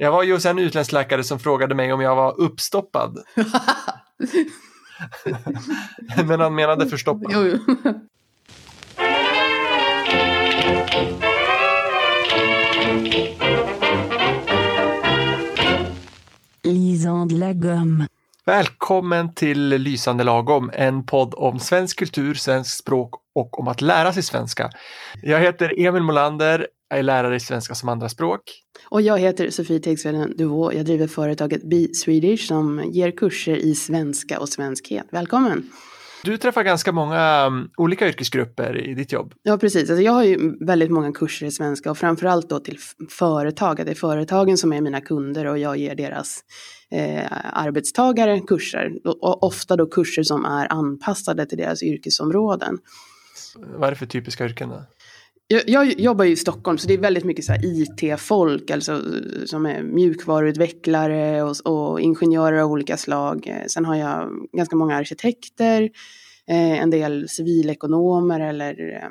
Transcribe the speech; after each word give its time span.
Jag 0.00 0.12
var 0.12 0.22
ju 0.22 0.32
hos 0.32 0.46
en 0.46 0.58
utländsk 0.58 0.92
läkare 0.92 1.24
som 1.24 1.38
frågade 1.38 1.74
mig 1.74 1.92
om 1.92 2.00
jag 2.00 2.16
var 2.16 2.40
uppstoppad. 2.40 3.18
Men 6.26 6.40
han 6.40 6.54
menade 6.54 6.86
förstoppad. 6.88 7.32
Jo, 7.34 7.46
jo. 7.46 7.58
Lisande 16.62 17.34
la 17.34 17.52
gomme. 17.52 18.06
Välkommen 18.44 19.34
till 19.34 19.68
Lysande 19.68 20.24
lagom, 20.24 20.70
en 20.74 21.06
podd 21.06 21.34
om 21.36 21.58
svensk 21.58 21.98
kultur, 21.98 22.34
svensk 22.34 22.78
språk 22.78 23.14
och 23.34 23.60
om 23.60 23.68
att 23.68 23.80
lära 23.80 24.12
sig 24.12 24.22
svenska. 24.22 24.70
Jag 25.22 25.40
heter 25.40 25.86
Emil 25.86 26.02
Molander, 26.02 26.66
jag 26.88 26.98
är 26.98 27.02
lärare 27.02 27.36
i 27.36 27.40
svenska 27.40 27.74
som 27.74 27.88
andraspråk. 27.88 28.40
Och 28.88 29.02
jag 29.02 29.18
heter 29.18 29.50
Sofie 29.50 29.80
Tegsveden 29.80 30.36
Duvå. 30.36 30.72
Jag 30.72 30.84
driver 30.84 31.06
företaget 31.06 31.70
Be 31.70 31.94
Swedish 31.94 32.46
som 32.46 32.90
ger 32.92 33.10
kurser 33.10 33.56
i 33.56 33.74
svenska 33.74 34.40
och 34.40 34.48
svenskhet. 34.48 35.06
Välkommen! 35.12 35.70
Du 36.24 36.36
träffar 36.36 36.62
ganska 36.62 36.92
många 36.92 37.46
um, 37.46 37.70
olika 37.76 38.08
yrkesgrupper 38.08 38.76
i 38.88 38.94
ditt 38.94 39.12
jobb. 39.12 39.34
Ja, 39.42 39.58
precis. 39.58 39.90
Alltså 39.90 40.02
jag 40.02 40.12
har 40.12 40.24
ju 40.24 40.64
väldigt 40.66 40.90
många 40.90 41.12
kurser 41.12 41.46
i 41.46 41.50
svenska 41.50 41.90
och 41.90 41.98
framförallt 41.98 42.48
då 42.48 42.60
till 42.60 42.78
företag. 43.10 43.76
Det 43.76 43.90
är 43.90 43.94
företagen 43.94 44.58
som 44.58 44.72
är 44.72 44.80
mina 44.80 45.00
kunder 45.00 45.46
och 45.46 45.58
jag 45.58 45.76
ger 45.76 45.94
deras 45.94 46.40
eh, 46.90 47.32
arbetstagare 47.52 48.40
kurser. 48.40 48.92
Och 49.04 49.42
ofta 49.42 49.76
då 49.76 49.86
kurser 49.86 50.22
som 50.22 50.44
är 50.44 50.72
anpassade 50.72 51.46
till 51.46 51.58
deras 51.58 51.82
yrkesområden. 51.82 52.78
Vad 53.56 53.86
är 53.86 53.90
det 53.90 53.96
för 53.96 54.06
typiska 54.06 54.44
yrken? 54.44 54.68
Då? 54.68 54.82
Jag, 55.50 55.62
jag 55.66 56.00
jobbar 56.00 56.24
ju 56.24 56.30
i 56.30 56.36
Stockholm 56.36 56.78
så 56.78 56.88
det 56.88 56.94
är 56.94 56.98
väldigt 56.98 57.24
mycket 57.24 57.44
så 57.44 57.54
IT-folk, 57.62 58.70
alltså 58.70 58.92
eh, 58.92 59.44
som 59.46 59.66
är 59.66 59.82
mjukvaruutvecklare 59.82 61.42
och, 61.42 61.56
och 61.64 62.00
ingenjörer 62.00 62.58
av 62.58 62.70
olika 62.70 62.96
slag. 62.96 63.46
Eh, 63.46 63.66
sen 63.66 63.84
har 63.84 63.96
jag 63.96 64.30
ganska 64.52 64.76
många 64.76 64.96
arkitekter, 64.96 65.82
eh, 66.46 66.82
en 66.82 66.90
del 66.90 67.28
civilekonomer 67.28 68.40
eller 68.40 69.02
eh, 69.02 69.10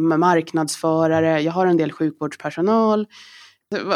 marknadsförare. 0.00 1.40
Jag 1.40 1.52
har 1.52 1.66
en 1.66 1.76
del 1.76 1.92
sjukvårdspersonal. 1.92 3.06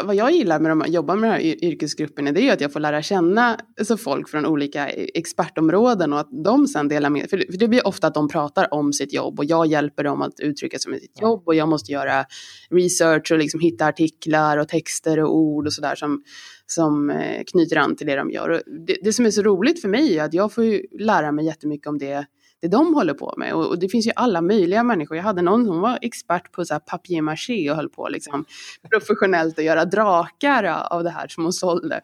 Vad 0.05 0.15
jag 0.15 0.33
gillar 0.33 0.61
med 0.61 0.83
att 0.83 0.93
jobba 0.93 1.15
med 1.15 1.31
de 1.31 1.33
här 1.33 1.65
yrkesgrupperna 1.65 2.33
det 2.33 2.41
är 2.41 2.43
ju 2.43 2.51
att 2.51 2.61
jag 2.61 2.73
får 2.73 2.81
lära 2.81 3.03
känna 3.03 3.59
alltså 3.79 3.97
folk 3.97 4.29
från 4.29 4.47
olika 4.47 4.89
expertområden 4.89 6.12
och 6.12 6.21
att 6.21 6.45
de 6.45 6.67
sen 6.67 6.89
delar 6.89 7.11
med 7.11 7.31
För 7.31 7.37
det, 7.37 7.47
för 7.53 7.59
det 7.59 7.69
blir 7.69 7.87
ofta 7.87 8.06
att 8.06 8.15
de 8.15 8.29
pratar 8.29 8.75
om 8.75 8.93
sitt 8.93 9.12
jobb 9.12 9.39
och 9.39 9.45
jag 9.45 9.67
hjälper 9.67 10.05
dem 10.05 10.23
att 10.23 10.41
uttrycka 10.41 10.79
sig 10.79 10.91
med 10.91 11.01
sitt 11.01 11.21
jobb 11.21 11.43
och 11.47 11.55
jag 11.55 11.69
måste 11.69 11.93
göra 11.93 12.25
research 12.71 13.33
och 13.33 13.39
liksom 13.39 13.61
hitta 13.61 13.87
artiklar 13.87 14.59
och 14.59 14.69
texter 14.69 15.21
och 15.21 15.37
ord 15.37 15.67
och 15.67 15.73
sådär 15.73 15.95
som, 15.95 16.23
som 16.67 17.11
eh, 17.11 17.45
knyter 17.47 17.77
an 17.77 17.97
till 17.97 18.06
det 18.06 18.17
de 18.17 18.31
gör. 18.31 18.62
Det, 18.87 18.97
det 19.03 19.12
som 19.12 19.27
är 19.27 19.31
så 19.31 19.43
roligt 19.43 19.81
för 19.81 19.89
mig 19.89 20.19
är 20.19 20.25
att 20.25 20.34
jag 20.34 20.53
får 20.53 20.65
ju 20.65 20.83
lära 20.99 21.33
mig 21.33 21.47
jättemycket 21.47 21.87
om 21.87 21.99
det 21.99 22.27
det 22.62 22.69
de 22.69 22.95
håller 22.95 23.14
på 23.14 23.34
med. 23.37 23.55
Och, 23.55 23.67
och 23.69 23.78
det 23.78 23.89
finns 23.89 24.06
ju 24.06 24.11
alla 24.17 24.41
möjliga 24.42 24.83
människor. 24.83 25.17
Jag 25.17 25.25
hade 25.25 25.42
någon 25.42 25.67
som 25.67 25.81
var 25.81 25.98
expert 26.03 26.53
på 26.53 26.65
så 26.65 26.75
här 26.75 26.81
papier-maché 26.81 27.70
och 27.70 27.77
höll 27.77 27.89
på 27.89 28.09
liksom 28.09 28.45
professionellt 28.91 29.59
att 29.59 29.65
göra 29.65 29.84
drakar 29.84 30.65
av 30.91 31.05
det 31.05 31.11
här 31.11 31.28
som 31.28 31.45
hon 31.45 31.53
sålde. 31.53 32.00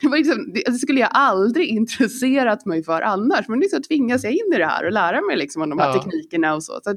Det, 0.00 0.08
var 0.08 0.16
liksom, 0.16 0.52
det, 0.54 0.62
det 0.66 0.78
skulle 0.78 1.00
jag 1.00 1.10
aldrig 1.12 1.68
intresserat 1.68 2.66
mig 2.66 2.84
för 2.84 3.02
annars. 3.02 3.48
Men 3.48 3.60
liksom 3.60 3.82
tvingas 3.82 4.24
jag 4.24 4.32
in 4.32 4.52
i 4.54 4.58
det 4.58 4.66
här 4.66 4.86
och 4.86 4.92
lära 4.92 5.20
mig 5.20 5.36
liksom 5.36 5.62
om 5.62 5.70
de 5.70 5.78
här 5.78 5.88
Ja. 5.88 5.94
teknikerna 6.02 6.54
och 6.54 6.64
så. 6.64 6.80
så 6.84 6.96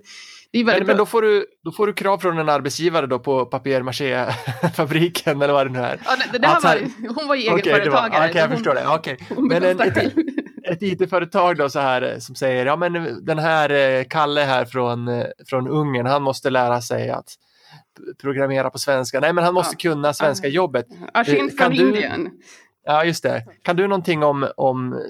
det 0.51 0.59
är 0.59 0.65
Men, 0.65 0.85
men 0.85 0.97
då, 0.97 1.05
får 1.05 1.21
du, 1.21 1.45
då 1.63 1.71
får 1.71 1.87
du 1.87 1.93
krav 1.93 2.17
från 2.17 2.37
en 2.37 2.49
arbetsgivare 2.49 3.07
då 3.07 3.19
på 3.19 3.45
papier-maché-fabriken 3.45 5.41
eller 5.43 5.53
vad 5.53 5.65
det 5.67 5.71
nu 5.73 5.79
är. 5.79 5.99
Ja, 6.05 6.11
det, 6.31 6.37
det 6.37 6.47
här 6.47 6.59
så 6.59 6.67
här- 6.67 6.79
var, 6.79 7.15
hon 7.15 7.27
var 7.27 7.35
ju 7.35 7.49
var- 7.49 7.57
egenföretagare. 7.59 8.29
Okej, 8.29 8.31
jag 8.35 8.43
så 8.43 8.47
hon- 8.47 8.57
förstår 8.57 8.73
det. 8.75 9.35
Hon 9.35 9.47
Men 9.47 9.63
en, 9.63 9.77
ett, 10.71 10.81
IT-företag 10.81 11.57
då 11.57 11.69
så 11.69 11.79
här 11.79 12.01
eh, 12.01 12.17
som 12.19 12.35
säger 12.35 12.65
ja 12.65 12.75
men 12.75 13.25
den 13.25 13.39
här 13.39 13.69
eh, 13.69 14.03
Kalle 14.03 14.41
här 14.41 14.65
från, 14.65 15.07
eh, 15.07 15.25
från 15.47 15.67
Ungern 15.67 16.05
han 16.05 16.23
måste 16.23 16.49
lära 16.49 16.81
sig 16.81 17.09
att 17.09 17.35
programmera 18.21 18.69
på 18.69 18.77
svenska. 18.77 19.19
Nej 19.19 19.33
men 19.33 19.43
han 19.43 19.53
måste 19.53 19.75
kunna 19.75 20.13
svenska 20.13 20.47
jobbet. 20.47 20.85
Ashin 21.13 21.51
från 21.57 21.71
du- 21.71 21.81
Indien. 21.81 22.29
Ja 22.83 23.05
just 23.05 23.23
det. 23.23 23.45
Kan 23.63 23.75
du 23.75 23.87
någonting 23.87 24.23
om, 24.23 24.47
om, 24.57 25.01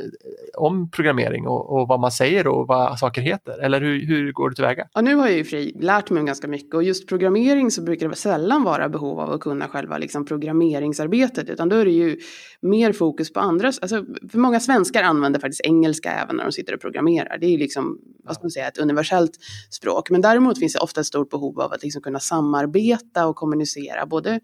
om 0.57 0.91
programmering 0.91 1.47
och, 1.47 1.79
och 1.79 1.87
vad 1.87 1.99
man 1.99 2.11
säger 2.11 2.47
och 2.47 2.67
vad 2.67 2.99
saker 2.99 3.21
heter? 3.21 3.59
Eller 3.59 3.81
hur, 3.81 4.05
hur 4.05 4.31
går 4.31 4.49
du 4.49 4.55
tillväga? 4.55 4.87
Ja, 4.93 5.01
nu 5.01 5.15
har 5.15 5.27
jag 5.27 5.37
ju 5.37 5.43
fri, 5.43 5.75
lärt 5.79 6.09
mig 6.09 6.23
ganska 6.23 6.47
mycket 6.47 6.75
och 6.75 6.83
just 6.83 7.07
programmering 7.07 7.71
så 7.71 7.81
brukar 7.81 8.09
det 8.09 8.15
sällan 8.15 8.63
vara 8.63 8.89
behov 8.89 9.19
av 9.19 9.31
att 9.31 9.41
kunna 9.41 9.67
själva 9.67 9.97
liksom, 9.97 10.25
programmeringsarbetet 10.25 11.49
utan 11.49 11.69
då 11.69 11.75
är 11.75 11.85
det 11.85 11.91
ju 11.91 12.17
mer 12.61 12.93
fokus 12.93 13.33
på 13.33 13.39
andra, 13.39 13.67
alltså 13.67 14.05
för 14.31 14.37
många 14.37 14.59
svenskar 14.59 15.03
använder 15.03 15.39
faktiskt 15.39 15.61
engelska 15.61 16.11
även 16.11 16.35
när 16.35 16.43
de 16.43 16.51
sitter 16.51 16.73
och 16.73 16.81
programmerar. 16.81 17.37
Det 17.37 17.45
är 17.45 17.51
ju 17.51 17.57
liksom, 17.57 17.97
vad 18.23 18.35
ska 18.35 18.43
man 18.43 18.51
säga, 18.51 18.67
ett 18.67 18.77
universellt 18.77 19.31
språk. 19.69 20.09
Men 20.09 20.21
däremot 20.21 20.59
finns 20.59 20.73
det 20.73 20.79
ofta 20.79 21.01
ett 21.01 21.07
stort 21.07 21.29
behov 21.29 21.59
av 21.59 21.73
att 21.73 21.83
liksom 21.83 22.01
kunna 22.01 22.19
samarbeta 22.19 23.27
och 23.27 23.35
kommunicera 23.35 24.05
både 24.05 24.39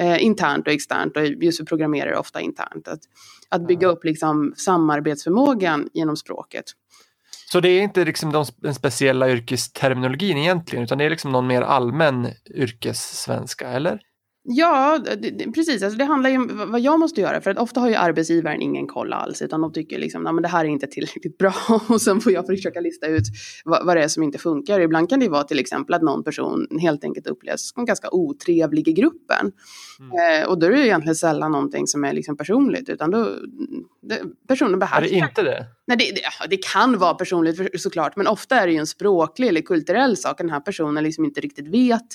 eh, 0.00 0.24
internt 0.24 0.66
och 0.66 0.72
externt 0.72 1.16
och 1.16 1.26
just 1.26 1.58
för 1.58 1.64
programmerare 1.64 2.18
ofta 2.18 2.40
internt. 2.40 2.88
Att, 2.88 3.00
att 3.48 3.66
bygga 3.66 3.86
upp 3.86 4.04
liksom 4.04 4.54
samarbetsförmågan 4.56 5.88
genom 5.92 6.16
språket. 6.16 6.64
Så 7.52 7.60
det 7.60 7.68
är 7.68 7.82
inte 7.82 8.04
liksom 8.04 8.32
de, 8.32 8.44
den 8.56 8.74
speciella 8.74 9.30
yrkesterminologin 9.30 10.38
egentligen 10.38 10.84
utan 10.84 10.98
det 10.98 11.04
är 11.04 11.10
liksom 11.10 11.32
någon 11.32 11.46
mer 11.46 11.62
allmän 11.62 12.28
yrkessvenska, 12.54 13.68
eller? 13.68 14.00
Ja, 14.44 14.98
det, 14.98 15.30
det, 15.30 15.52
precis. 15.52 15.82
Alltså 15.82 15.98
det 15.98 16.04
handlar 16.04 16.30
ju 16.30 16.36
om 16.36 16.70
vad 16.70 16.80
jag 16.80 17.00
måste 17.00 17.20
göra. 17.20 17.40
För 17.40 17.50
att 17.50 17.58
ofta 17.58 17.80
har 17.80 17.88
ju 17.88 17.94
arbetsgivaren 17.94 18.62
ingen 18.62 18.86
koll 18.86 19.12
alls. 19.12 19.42
Utan 19.42 19.60
de 19.60 19.72
tycker 19.72 19.98
liksom, 19.98 20.26
att 20.26 20.42
det 20.42 20.48
här 20.48 20.64
är 20.64 20.68
inte 20.68 20.86
tillräckligt 20.86 21.38
bra. 21.38 21.54
Och 21.88 22.02
sen 22.02 22.20
får 22.20 22.32
jag 22.32 22.46
försöka 22.46 22.80
lista 22.80 23.06
ut 23.06 23.24
vad, 23.64 23.86
vad 23.86 23.96
det 23.96 24.02
är 24.02 24.08
som 24.08 24.22
inte 24.22 24.38
funkar. 24.38 24.80
Ibland 24.80 25.10
kan 25.10 25.20
det 25.20 25.28
vara 25.28 25.44
till 25.44 25.58
exempel 25.58 25.94
att 25.94 26.02
någon 26.02 26.24
person 26.24 26.66
helt 26.80 27.04
enkelt 27.04 27.26
upplevs 27.26 27.72
som 27.74 27.84
ganska 27.84 28.10
otrevlig 28.10 28.88
i 28.88 28.92
gruppen. 28.92 29.52
Eh, 30.00 30.48
och 30.48 30.58
då 30.58 30.66
är 30.66 30.70
det 30.70 30.78
ju 30.78 30.84
egentligen 30.84 31.14
sällan 31.14 31.52
någonting 31.52 31.86
som 31.86 32.04
är 32.04 32.12
liksom 32.12 32.36
personligt. 32.36 32.88
Utan 32.88 33.10
då, 33.10 33.28
det, 34.02 34.22
personen 34.48 34.74
Är 34.74 34.78
behärskar 34.78 35.08
det 35.08 35.14
inte 35.16 35.42
det? 35.42 35.66
Nej, 35.86 35.96
det, 35.96 36.04
det, 36.14 36.48
det 36.50 36.56
kan 36.56 36.98
vara 36.98 37.14
personligt 37.14 37.80
såklart, 37.80 38.16
men 38.16 38.26
ofta 38.26 38.56
är 38.56 38.66
det 38.66 38.72
ju 38.72 38.78
en 38.78 38.86
språklig 38.86 39.48
eller 39.48 39.60
kulturell 39.60 40.16
sak. 40.16 40.38
Den 40.38 40.50
här 40.50 40.60
personen 40.60 41.04
liksom 41.04 41.24
inte 41.24 41.40
riktigt 41.40 41.68
vet 41.68 42.06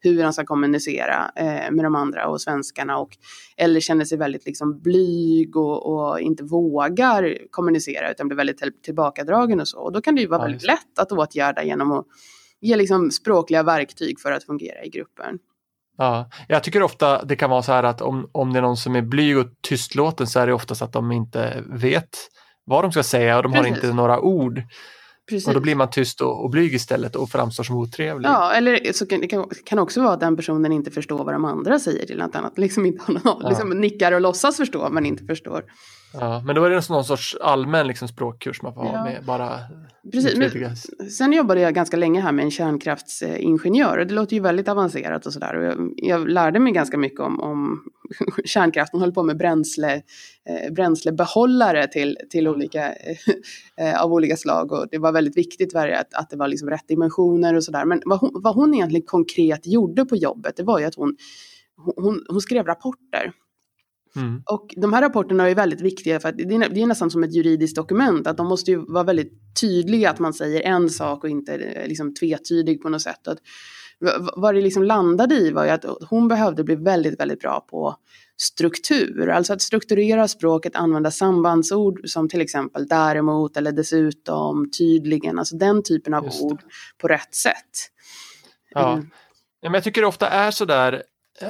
hur 0.00 0.22
han 0.22 0.32
ska 0.32 0.44
kommunicera 0.44 1.30
eh, 1.36 1.70
med 1.70 1.84
de 1.84 1.94
andra 1.94 2.28
och 2.28 2.40
svenskarna. 2.40 2.98
Och, 2.98 3.10
eller 3.56 3.80
känner 3.80 4.04
sig 4.04 4.18
väldigt 4.18 4.46
liksom 4.46 4.80
blyg 4.80 5.56
och, 5.56 5.86
och 5.86 6.20
inte 6.20 6.44
vågar 6.44 7.38
kommunicera 7.50 8.10
utan 8.10 8.28
blir 8.28 8.36
väldigt 8.36 8.58
till, 8.58 8.72
tillbakadragen 8.82 9.60
och 9.60 9.68
så. 9.68 9.78
Och 9.78 9.92
då 9.92 10.00
kan 10.00 10.14
det 10.14 10.20
ju 10.20 10.26
vara 10.26 10.40
Ja, 10.40 10.44
väldigt 10.44 10.66
lätt 10.66 10.98
att 10.98 11.12
åtgärda 11.12 11.64
genom 11.64 11.92
att 11.92 12.06
ge 12.60 12.76
liksom 12.76 13.10
språkliga 13.10 13.62
verktyg 13.62 14.20
för 14.20 14.32
att 14.32 14.44
fungera 14.44 14.84
i 14.84 14.88
gruppen. 14.88 15.38
Ja, 15.98 16.30
jag 16.48 16.64
tycker 16.64 16.82
ofta 16.82 17.24
det 17.24 17.36
kan 17.36 17.50
vara 17.50 17.62
så 17.62 17.72
här 17.72 17.82
att 17.82 18.02
om, 18.02 18.30
om 18.32 18.52
det 18.52 18.58
är 18.58 18.62
någon 18.62 18.76
som 18.76 18.96
är 18.96 19.02
blyg 19.02 19.38
och 19.38 19.46
tystlåten 19.68 20.26
så 20.26 20.40
är 20.40 20.46
det 20.46 20.52
oftast 20.52 20.82
att 20.82 20.92
de 20.92 21.12
inte 21.12 21.64
vet 21.66 22.18
vad 22.64 22.84
de 22.84 22.92
ska 22.92 23.02
säga 23.02 23.36
och 23.36 23.42
de 23.42 23.52
har 23.52 23.62
Precis. 23.62 23.76
inte 23.84 23.96
några 23.96 24.20
ord. 24.20 24.62
Precis. 25.28 25.48
Och 25.48 25.54
då 25.54 25.60
blir 25.60 25.74
man 25.74 25.90
tyst 25.90 26.20
och, 26.20 26.44
och 26.44 26.50
blyg 26.50 26.74
istället 26.74 27.16
och 27.16 27.28
framstår 27.30 27.64
som 27.64 27.76
otrevlig. 27.76 28.28
Ja, 28.28 28.52
eller 28.52 28.92
så 28.92 29.06
kan, 29.06 29.20
det 29.20 29.26
kan, 29.26 29.48
kan 29.64 29.78
också 29.78 30.02
vara 30.02 30.12
att 30.12 30.20
den 30.20 30.36
personen 30.36 30.72
inte 30.72 30.90
förstår 30.90 31.24
vad 31.24 31.34
de 31.34 31.44
andra 31.44 31.78
säger 31.78 32.06
till 32.06 32.18
något 32.18 32.36
annat. 32.36 32.58
Liksom 32.58 32.86
inte 32.86 33.02
har 33.04 33.14
någon, 33.14 33.40
Ja. 33.42 33.48
liksom 33.48 33.70
nickar 33.70 34.12
och 34.12 34.20
låtsas 34.20 34.56
förstå 34.56 34.88
men 34.90 35.06
inte 35.06 35.24
förstår. 35.24 35.64
Ja, 36.12 36.42
men 36.46 36.54
då 36.56 36.64
är 36.64 36.70
det 36.70 36.88
någon 36.88 37.04
sorts 37.04 37.36
allmän 37.42 37.86
liksom, 37.86 38.08
språkkurs 38.08 38.62
man 38.62 38.74
får 38.74 38.82
ha 38.82 38.92
Ja. 38.92 39.04
med 39.04 39.24
bara 39.24 39.58
Precis, 40.10 40.38
utvidgas. 40.38 40.90
sen 41.18 41.32
jobbade 41.32 41.60
jag 41.60 41.74
ganska 41.74 41.96
länge 41.96 42.20
här 42.20 42.32
med 42.32 42.44
en 42.44 42.50
kärnkraftsingenjör 42.50 43.98
och 43.98 44.06
det 44.06 44.14
låter 44.14 44.34
ju 44.36 44.42
väldigt 44.42 44.68
avancerat 44.68 45.26
och 45.26 45.32
sådär. 45.32 45.54
Jag, 45.54 45.92
jag 45.96 46.28
lärde 46.28 46.58
mig 46.58 46.72
ganska 46.72 46.98
mycket 46.98 47.20
om, 47.20 47.40
om 47.40 47.84
kärnkraft. 48.44 48.92
Hon 48.92 49.00
höll 49.00 49.12
på 49.12 49.22
med 49.22 49.36
bränsle, 49.36 49.94
eh, 50.48 50.72
bränslebehållare 50.72 51.86
till, 51.86 52.18
till 52.30 52.48
olika, 52.48 52.92
eh, 53.76 54.02
av 54.04 54.12
olika 54.12 54.36
slag 54.36 54.72
och 54.72 54.86
det 54.90 54.98
var 54.98 55.12
väldigt 55.12 55.36
viktigt 55.36 55.72
för 55.72 55.88
att, 55.88 56.14
att 56.14 56.30
det 56.30 56.36
var 56.36 56.48
liksom 56.48 56.70
rätt 56.70 56.88
dimensioner 56.88 57.54
och 57.54 57.64
sådär. 57.64 57.84
Men 57.84 58.02
vad 58.04 58.18
hon, 58.18 58.30
vad 58.34 58.54
hon 58.54 58.74
egentligen 58.74 59.06
konkret 59.06 59.66
gjorde 59.66 60.04
på 60.04 60.16
jobbet 60.16 60.56
det 60.56 60.62
var 60.62 60.78
ju 60.78 60.84
att 60.84 60.94
hon, 60.94 61.16
hon, 61.96 62.24
hon 62.28 62.40
skrev 62.40 62.66
rapporter. 62.66 63.32
Mm. 64.16 64.42
Och 64.46 64.74
de 64.76 64.92
här 64.92 65.02
rapporterna 65.02 65.50
är 65.50 65.54
väldigt 65.54 65.80
viktiga 65.80 66.20
för 66.20 66.28
att 66.28 66.36
det 66.36 66.42
är, 66.42 66.68
det 66.68 66.82
är 66.82 66.86
nästan 66.86 67.10
som 67.10 67.24
ett 67.24 67.34
juridiskt 67.34 67.76
dokument. 67.76 68.26
Att 68.26 68.36
de 68.36 68.46
måste 68.46 68.70
ju 68.70 68.84
vara 68.92 69.04
väldigt 69.04 69.32
tydliga 69.60 70.10
att 70.10 70.18
man 70.18 70.34
säger 70.34 70.60
en 70.60 70.90
sak 70.90 71.24
och 71.24 71.30
inte 71.30 71.54
eh, 71.54 71.88
liksom 71.88 72.14
tvetydig 72.14 72.82
på 72.82 72.88
något 72.88 73.02
sätt. 73.02 73.28
Att, 73.28 73.38
vad 74.36 74.54
det 74.54 74.60
liksom 74.60 74.82
landade 74.82 75.34
i 75.34 75.50
var 75.50 75.64
ju 75.64 75.70
att 75.70 75.84
hon 76.10 76.28
behövde 76.28 76.64
bli 76.64 76.74
väldigt, 76.74 77.20
väldigt 77.20 77.40
bra 77.40 77.66
på 77.70 77.96
struktur. 78.36 79.30
Alltså 79.30 79.52
att 79.52 79.62
strukturera 79.62 80.28
språket, 80.28 80.76
använda 80.76 81.10
sambandsord 81.10 82.00
som 82.04 82.28
till 82.28 82.40
exempel 82.40 82.86
däremot 82.86 83.56
eller 83.56 83.72
dessutom, 83.72 84.70
tydligen. 84.78 85.38
Alltså 85.38 85.56
den 85.56 85.82
typen 85.82 86.14
av 86.14 86.28
ord 86.40 86.62
på 86.98 87.08
rätt 87.08 87.34
sätt. 87.34 87.90
Ja. 88.70 88.92
Mm. 88.92 89.10
Ja, 89.60 89.70
men 89.70 89.74
jag 89.74 89.84
tycker 89.84 90.00
det 90.00 90.06
ofta 90.06 90.28
är 90.28 90.50
så 90.50 90.64
där 90.64 90.92
eh, 90.92 91.00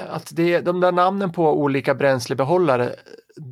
att 0.09 0.29
det, 0.33 0.61
de 0.61 0.81
där 0.81 0.93
namnen 0.93 1.33
på 1.33 1.53
olika 1.53 1.95
bränslebehållare, 1.95 2.93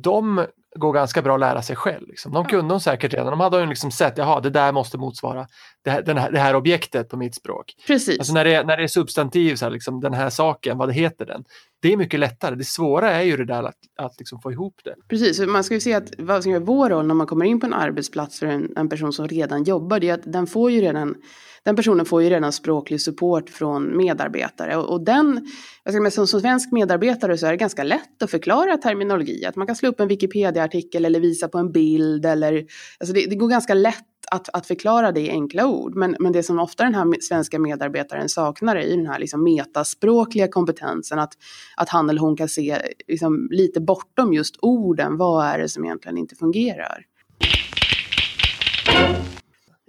de 0.03 0.45
går 0.75 0.93
ganska 0.93 1.21
bra 1.21 1.33
att 1.33 1.39
lära 1.39 1.61
sig 1.61 1.75
själv. 1.75 2.07
Liksom. 2.07 2.33
De 2.33 2.45
kunde 2.45 2.73
de 2.73 2.79
säkert 2.79 3.13
redan. 3.13 3.27
De 3.27 3.39
hade 3.39 3.59
ju 3.59 3.65
liksom 3.65 3.91
sett, 3.91 4.17
jaha, 4.17 4.39
det 4.39 4.49
där 4.49 4.71
måste 4.71 4.97
motsvara 4.97 5.47
det 5.83 5.89
här, 5.89 6.15
här, 6.15 6.31
det 6.31 6.39
här 6.39 6.55
objektet 6.55 7.09
på 7.09 7.17
mitt 7.17 7.35
språk. 7.35 7.73
Precis. 7.87 8.19
Alltså 8.19 8.33
när 8.33 8.45
det, 8.45 8.63
när 8.63 8.77
det 8.77 8.83
är 8.83 8.87
substantiv, 8.87 9.55
så 9.55 9.65
här, 9.65 9.71
liksom, 9.71 10.01
den 10.01 10.13
här 10.13 10.29
saken, 10.29 10.77
vad 10.77 10.93
heter 10.93 11.25
den? 11.25 11.43
Det 11.81 11.93
är 11.93 11.97
mycket 11.97 12.19
lättare. 12.19 12.55
Det 12.55 12.63
svåra 12.63 13.11
är 13.11 13.21
ju 13.21 13.37
det 13.37 13.45
där 13.45 13.63
att, 13.63 13.77
att 13.97 14.19
liksom 14.19 14.41
få 14.41 14.51
ihop 14.51 14.81
det. 14.83 14.95
Precis, 15.09 15.39
man 15.39 15.63
ska 15.63 15.73
ju 15.73 15.79
se 15.79 15.93
att 15.93 16.13
vad 16.17 16.43
som 16.43 16.53
är 16.53 16.59
vår 16.59 16.89
roll 16.89 17.07
när 17.07 17.15
man 17.15 17.27
kommer 17.27 17.45
in 17.45 17.59
på 17.59 17.65
en 17.65 17.73
arbetsplats 17.73 18.39
för 18.39 18.47
en, 18.47 18.73
en 18.77 18.89
person 18.89 19.13
som 19.13 19.27
redan 19.27 19.63
jobbar, 19.63 19.99
det 19.99 20.09
är 20.09 20.13
att 20.13 20.33
den 20.33 20.47
får 20.47 20.71
ju 20.71 20.81
redan 20.81 21.15
den 21.63 21.75
personen 21.75 22.05
får 22.05 22.23
ju 22.23 22.29
redan 22.29 22.51
språklig 22.51 23.01
support 23.01 23.49
från 23.49 23.97
medarbetare 23.97 24.77
och, 24.77 24.89
och 24.89 25.05
den, 25.05 25.47
jag 25.83 25.93
ska 25.93 26.01
säga, 26.01 26.11
som, 26.11 26.27
som 26.27 26.41
svensk 26.41 26.71
medarbetare 26.71 27.37
så 27.37 27.47
är 27.47 27.51
det 27.51 27.57
ganska 27.57 27.83
lätt 27.83 28.23
att 28.23 28.31
förklara 28.31 28.77
terminologi, 28.77 29.45
att 29.45 29.55
man 29.55 29.67
kan 29.67 29.75
slå 29.75 29.89
upp 29.89 29.99
en 29.99 30.07
Wikipedia-artikel 30.07 31.05
eller 31.05 31.19
visa 31.19 31.47
på 31.47 31.57
en 31.57 31.71
bild 31.71 32.25
eller, 32.25 32.65
alltså 32.99 33.13
det, 33.13 33.25
det 33.29 33.35
går 33.35 33.47
ganska 33.49 33.73
lätt 33.73 34.05
att, 34.31 34.49
att 34.53 34.67
förklara 34.67 35.11
det 35.11 35.19
i 35.21 35.29
enkla 35.29 35.67
ord. 35.67 35.95
Men, 35.95 36.15
men 36.19 36.31
det 36.31 36.43
som 36.43 36.59
ofta 36.59 36.83
den 36.83 36.95
här 36.95 37.21
svenska 37.21 37.59
medarbetaren 37.59 38.29
saknar 38.29 38.75
är 38.75 38.97
den 38.97 39.07
här 39.07 39.19
liksom 39.19 39.43
metaspråkliga 39.43 40.47
kompetensen. 40.47 41.19
Att, 41.19 41.33
att 41.77 41.89
han 41.89 42.09
eller 42.09 42.21
hon 42.21 42.37
kan 42.37 42.49
se 42.49 42.77
liksom 43.07 43.47
lite 43.51 43.81
bortom 43.81 44.33
just 44.33 44.55
orden. 44.61 45.17
Vad 45.17 45.45
är 45.45 45.57
det 45.59 45.69
som 45.69 45.85
egentligen 45.85 46.17
inte 46.17 46.35
fungerar? 46.35 47.05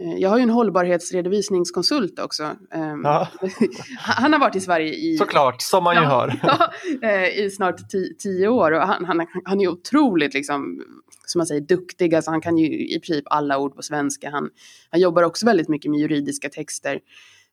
Eh, 0.02 0.14
jag 0.18 0.30
har 0.30 0.36
ju 0.36 0.42
en 0.42 0.50
hållbarhetsredovisningskonsult 0.50 2.18
också. 2.18 2.42
Ehm, 2.74 3.00
Ja. 3.04 3.28
Han 3.98 4.32
har 4.32 4.40
varit 4.40 4.56
i 4.56 4.60
Sverige 4.60 4.94
i, 4.94 5.16
Såklart, 5.16 5.62
som 5.62 5.84
man 5.84 5.94
ju 5.96 6.02
Ja. 6.02 6.08
hör. 6.08 6.40
eh, 7.02 7.44
i 7.44 7.50
snart 7.50 7.80
ti- 7.80 8.16
tio 8.18 8.48
år. 8.48 8.72
Och 8.72 8.80
han, 8.82 9.04
han, 9.04 9.26
han 9.44 9.60
är 9.60 9.68
otroligt, 9.68 10.34
liksom, 10.34 10.82
som 11.32 11.38
man 11.38 11.46
säger, 11.46 11.60
duktig. 11.60 12.14
Alltså 12.14 12.30
han 12.30 12.40
kan 12.40 12.58
ju 12.58 12.66
i 12.88 13.00
princip 13.00 13.24
alla 13.30 13.58
ord 13.58 13.76
på 13.76 13.82
svenska. 13.82 14.30
Han, 14.30 14.50
han 14.90 15.00
jobbar 15.00 15.22
också 15.22 15.46
väldigt 15.46 15.68
mycket 15.68 15.90
med 15.90 16.00
juridiska 16.00 16.48
texter. 16.48 16.98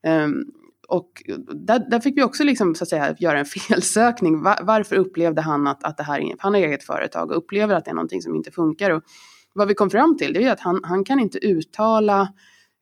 Ehm, 0.04 0.34
och 0.88 1.10
där, 1.68 1.90
där 1.92 2.00
fick 2.00 2.18
vi 2.18 2.24
också 2.24 2.44
liksom, 2.44 2.76
så 2.76 2.84
att 2.84 2.90
säga, 2.90 3.16
göra 3.20 3.40
en 3.40 3.46
felsökning. 3.46 4.44
Va- 4.44 4.60
varför 4.64 4.96
upplevde 4.96 5.42
han 5.42 5.68
att, 5.68 5.84
att 5.84 5.98
det 5.98 6.04
här, 6.04 6.20
är- 6.20 6.36
han 6.40 6.54
har 6.54 6.62
eget 6.62 6.84
företag 6.84 7.32
och 7.32 7.38
upplever 7.38 7.76
att 7.76 7.86
det 7.86 7.92
är 7.92 7.96
någonting 7.96 8.22
som 8.22 8.36
inte 8.36 8.52
funkar. 8.52 8.90
Och 8.92 9.04
vad 9.54 9.68
vi 9.68 9.74
kom 9.74 9.90
fram 9.90 10.18
till 10.18 10.34
det 10.34 10.44
är 10.44 10.52
att 10.52 10.60
han, 10.60 10.80
han 10.84 11.04
kan 11.04 11.20
inte 11.20 11.38
uttala 11.38 12.34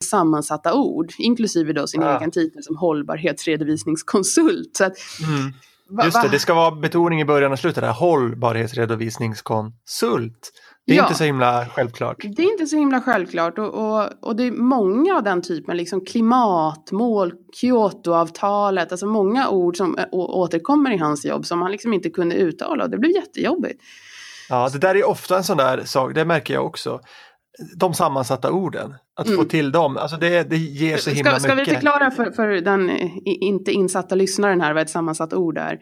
sammansatta 0.04 0.74
ord, 0.74 1.12
inklusive 1.18 1.74
då 1.74 1.88
sin 1.88 2.04
Ah. 2.04 2.18
egen 2.18 2.32
titel 2.32 2.64
som 2.64 2.76
hållbarhetsredovisningskonsult. 2.78 4.76
Så 4.78 4.84
att, 4.86 4.94
Mm. 5.28 5.54
Just 6.06 6.22
det, 6.24 6.30
det 6.32 6.40
ska 6.40 6.54
vara 6.54 6.76
betoning 6.76 7.22
i 7.22 7.26
början 7.26 7.52
och 7.52 7.60
slutet. 7.60 7.84
Där. 7.84 7.92
Hållbarhetsredovisningskonsult. 7.92 10.52
Det 10.88 10.94
är 10.94 10.98
Ja. 10.98 11.04
inte 11.04 11.16
så 11.16 11.24
himla 11.24 11.66
självklart. 11.66 12.18
Det 12.36 12.42
är 12.44 12.52
inte 12.52 12.66
så 12.68 12.76
himla 12.76 13.02
självklart 13.02 13.60
och, 13.60 13.74
och, 13.74 14.10
och 14.22 14.36
det 14.36 14.44
är 14.44 14.52
många 14.52 15.16
av 15.16 15.24
den 15.24 15.42
typen, 15.42 15.78
liksom 15.78 16.06
klimatmål, 16.06 17.34
Kyotoavtalet, 17.54 18.92
alltså 18.92 19.06
många 19.08 19.50
ord 19.50 19.78
som 19.78 19.98
återkommer 20.12 20.92
i 20.94 20.98
hans 20.98 21.26
jobb 21.26 21.46
som 21.46 21.62
han 21.62 21.72
liksom 21.72 21.94
inte 21.94 22.10
kunde 22.10 22.36
uttala 22.36 22.84
och 22.84 22.90
det 22.90 22.98
blev 22.98 23.12
jättejobbigt. 23.12 23.82
Ja, 24.50 24.70
det 24.74 24.78
där 24.80 24.96
är 24.96 25.08
ofta 25.10 25.38
en 25.38 25.44
sån 25.44 25.58
där 25.58 25.82
sak, 25.86 26.16
det 26.16 26.26
märker 26.26 26.54
jag 26.54 26.66
också. 26.66 27.00
De 27.80 27.94
sammansatta 27.94 28.52
orden, 28.52 28.94
att 29.20 29.28
få 29.28 29.34
Mm. 29.34 29.48
till 29.48 29.72
dem, 29.72 29.98
alltså 29.98 30.18
det, 30.18 30.50
det 30.50 30.58
ger 30.58 30.98
så 30.98 31.10
himla 31.10 31.32
Ska, 31.32 31.40
ska 31.40 31.50
vi 31.56 31.62
mycket. 31.62 31.74
förklara 31.74 32.12
för, 32.12 32.32
för 32.32 32.48
den 32.48 32.90
inte 33.26 33.72
insatta 33.72 34.16
lyssnaren 34.16 34.62
här 34.62 34.74
vad 34.74 34.82
ett 34.84 34.90
sammansatt 34.90 35.34
ord 35.34 35.58
är? 35.58 35.80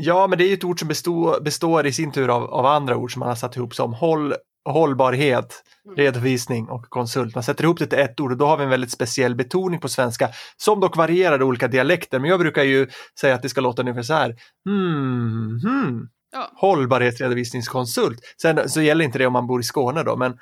Ja, 0.00 0.26
men 0.26 0.38
det 0.38 0.44
är 0.44 0.48
ju 0.48 0.54
ett 0.54 0.64
ord 0.64 0.78
som 0.78 0.88
består, 0.88 1.40
består 1.40 1.86
i 1.86 1.92
sin 1.92 2.12
tur 2.12 2.28
av, 2.28 2.44
av 2.44 2.66
andra 2.66 2.96
ord 2.96 3.12
som 3.12 3.20
man 3.20 3.28
har 3.28 3.36
satt 3.36 3.56
ihop 3.56 3.74
som 3.74 3.92
håll, 3.92 4.34
hållbarhet, 4.64 5.64
Mm. 5.88 5.96
redovisning 5.96 6.68
och 6.68 6.84
konsult. 6.88 7.34
Man 7.34 7.44
sätter 7.44 7.64
ihop 7.64 7.78
det 7.78 7.86
till 7.86 7.98
ett 7.98 8.20
ord 8.20 8.32
och 8.32 8.38
då 8.38 8.46
har 8.46 8.56
vi 8.56 8.64
en 8.64 8.70
väldigt 8.70 8.90
speciell 8.90 9.34
betoning 9.34 9.80
på 9.80 9.88
svenska 9.88 10.28
som 10.56 10.80
dock 10.80 10.96
varierar 10.96 11.40
i 11.40 11.42
olika 11.42 11.68
dialekter. 11.68 12.18
Men 12.18 12.30
jag 12.30 12.40
brukar 12.40 12.62
ju 12.62 12.86
säga 13.20 13.34
att 13.34 13.42
det 13.42 13.48
ska 13.48 13.60
låta 13.60 13.82
ungefär 13.82 14.02
så 14.02 14.14
här. 14.14 14.36
Hmm, 14.64 15.60
hmm. 15.62 16.08
Ja. 16.32 16.50
Hållbarhetsredovisningskonsult. 16.56 18.20
Sen 18.42 18.68
så 18.68 18.82
gäller 18.82 19.04
inte 19.04 19.18
det 19.18 19.26
om 19.26 19.32
man 19.32 19.46
bor 19.46 19.60
i 19.60 19.62
Skåne 19.62 20.02
då, 20.02 20.16
men, 20.16 20.34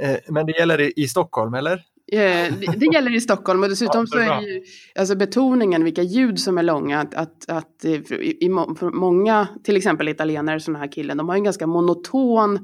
eh, 0.00 0.16
men 0.28 0.46
det 0.46 0.52
gäller 0.52 0.80
i, 0.80 0.92
i 0.96 1.08
Stockholm, 1.08 1.54
eller? 1.54 1.82
Eh, 2.12 2.18
Det, 2.60 2.74
det 2.76 2.86
gäller 2.94 3.14
i 3.16 3.20
Stockholm 3.20 3.62
och 3.62 3.68
dessutom 3.68 4.06
så 4.06 4.18
är 4.18 4.40
ju 4.40 4.62
alltså 4.98 5.16
betoningen, 5.16 5.84
vilka 5.84 6.02
ljud 6.02 6.38
som 6.40 6.58
är 6.58 6.62
långa, 6.62 6.98
att, 7.00 7.14
att, 7.14 7.50
att 7.50 7.84
eh, 7.84 7.90
i, 8.12 8.36
i, 8.40 8.48
må- 8.48 8.76
många, 8.92 9.48
till 9.64 9.76
exempel 9.76 10.08
italienare, 10.08 10.60
sådana 10.60 10.78
här 10.78 10.92
killen, 10.92 11.16
de 11.16 11.28
har 11.28 11.36
en 11.36 11.44
ganska 11.44 11.66
monoton 11.66 12.58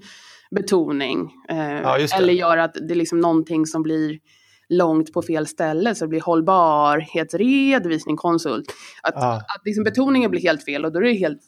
betoning. 0.50 1.30
Eh, 1.48 1.56
Ja, 1.80 1.98
eller 2.16 2.32
gör 2.32 2.56
att 2.56 2.74
det 2.88 2.94
är 2.94 2.96
liksom 2.96 3.20
någonting 3.20 3.66
som 3.66 3.82
blir 3.82 4.18
långt 4.68 5.12
på 5.12 5.22
fel 5.22 5.46
ställe, 5.46 5.94
så 5.94 6.04
det 6.04 6.08
blir 6.08 6.20
hållbarhetsredovisning, 6.20 8.16
konsult. 8.16 8.64
Att, 9.02 9.14
Ja. 9.16 9.34
att 9.36 9.62
liksom 9.64 9.84
betoningen 9.84 10.30
blir 10.30 10.40
helt 10.40 10.64
fel 10.64 10.84
och 10.84 10.92
då 10.92 10.98
är 10.98 11.02
det 11.02 11.12
helt 11.12 11.40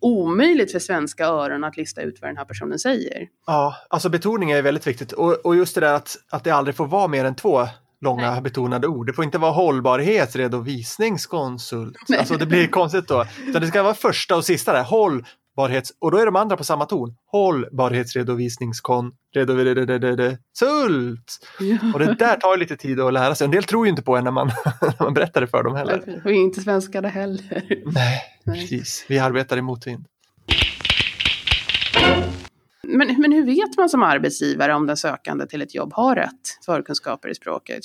omöjligt 0.00 0.72
för 0.72 0.78
svenska 0.78 1.26
öron 1.26 1.64
att 1.64 1.76
lista 1.76 2.02
ut 2.02 2.18
vad 2.20 2.30
den 2.30 2.36
här 2.36 2.44
personen 2.44 2.78
säger. 2.78 3.28
Ja, 3.46 3.76
alltså 3.90 4.08
betoning 4.08 4.50
är 4.50 4.62
väldigt 4.62 4.86
viktigt 4.86 5.12
och, 5.12 5.46
och 5.46 5.56
just 5.56 5.74
det 5.74 5.80
där 5.80 5.94
att, 5.94 6.16
att 6.30 6.44
det 6.44 6.50
aldrig 6.50 6.76
får 6.76 6.86
vara 6.86 7.08
mer 7.08 7.24
än 7.24 7.34
två 7.34 7.68
långa 8.00 8.30
Nej. 8.30 8.40
betonade 8.40 8.86
ord. 8.86 9.06
Det 9.06 9.12
får 9.12 9.24
inte 9.24 9.38
vara 9.38 9.52
hållbarhetsredovisningskonsult. 9.52 11.96
Nej. 12.08 12.18
Alltså 12.18 12.36
det 12.36 12.46
blir 12.46 12.66
konstigt 12.66 13.08
då. 13.08 13.26
Utan 13.46 13.62
det 13.62 13.68
ska 13.68 13.82
vara 13.82 13.94
första 13.94 14.36
och 14.36 14.44
sista 14.44 14.72
där, 14.72 14.82
hållbarhets... 15.58 15.92
Och 15.98 16.10
då 16.10 16.18
är 16.18 16.26
de 16.26 16.36
andra 16.36 16.56
på 16.56 16.64
samma 16.64 16.86
ton. 16.86 17.16
Hållbarhetsredovisningskon... 17.26 19.12
Sult! 20.58 21.38
Och 21.94 21.98
det 21.98 22.14
där 22.14 22.36
tar 22.36 22.54
ju 22.54 22.60
lite 22.60 22.76
tid 22.76 23.00
att 23.00 23.12
lära 23.12 23.34
sig. 23.34 23.44
En 23.44 23.50
del 23.50 23.64
tror 23.64 23.86
ju 23.86 23.90
inte 23.90 24.02
på 24.02 24.16
en 24.16 24.24
när 24.24 24.30
man, 24.30 24.46
när 24.80 25.04
man 25.04 25.14
berättar 25.14 25.40
det 25.40 25.46
för 25.46 25.62
dem 25.62 25.74
heller. 25.74 26.22
Och 26.24 26.30
inte 26.30 26.60
svenskade 26.60 27.08
heller. 27.08 27.62
Nej, 27.86 28.22
Nej. 28.44 28.60
precis. 28.60 29.04
Vi 29.08 29.18
arbetar 29.18 29.56
i 29.56 29.62
motvind. 29.62 30.04
Men, 32.82 33.20
men 33.20 33.32
hur 33.32 33.46
vet 33.46 33.76
man 33.76 33.88
som 33.88 34.02
arbetsgivare 34.02 34.74
om 34.74 34.86
den 34.86 34.96
sökande 34.96 35.46
till 35.46 35.62
ett 35.62 35.74
jobb 35.74 35.92
har 35.94 36.16
rätt 36.16 36.64
förkunskaper 36.66 37.28
i 37.28 37.34
språket? 37.34 37.80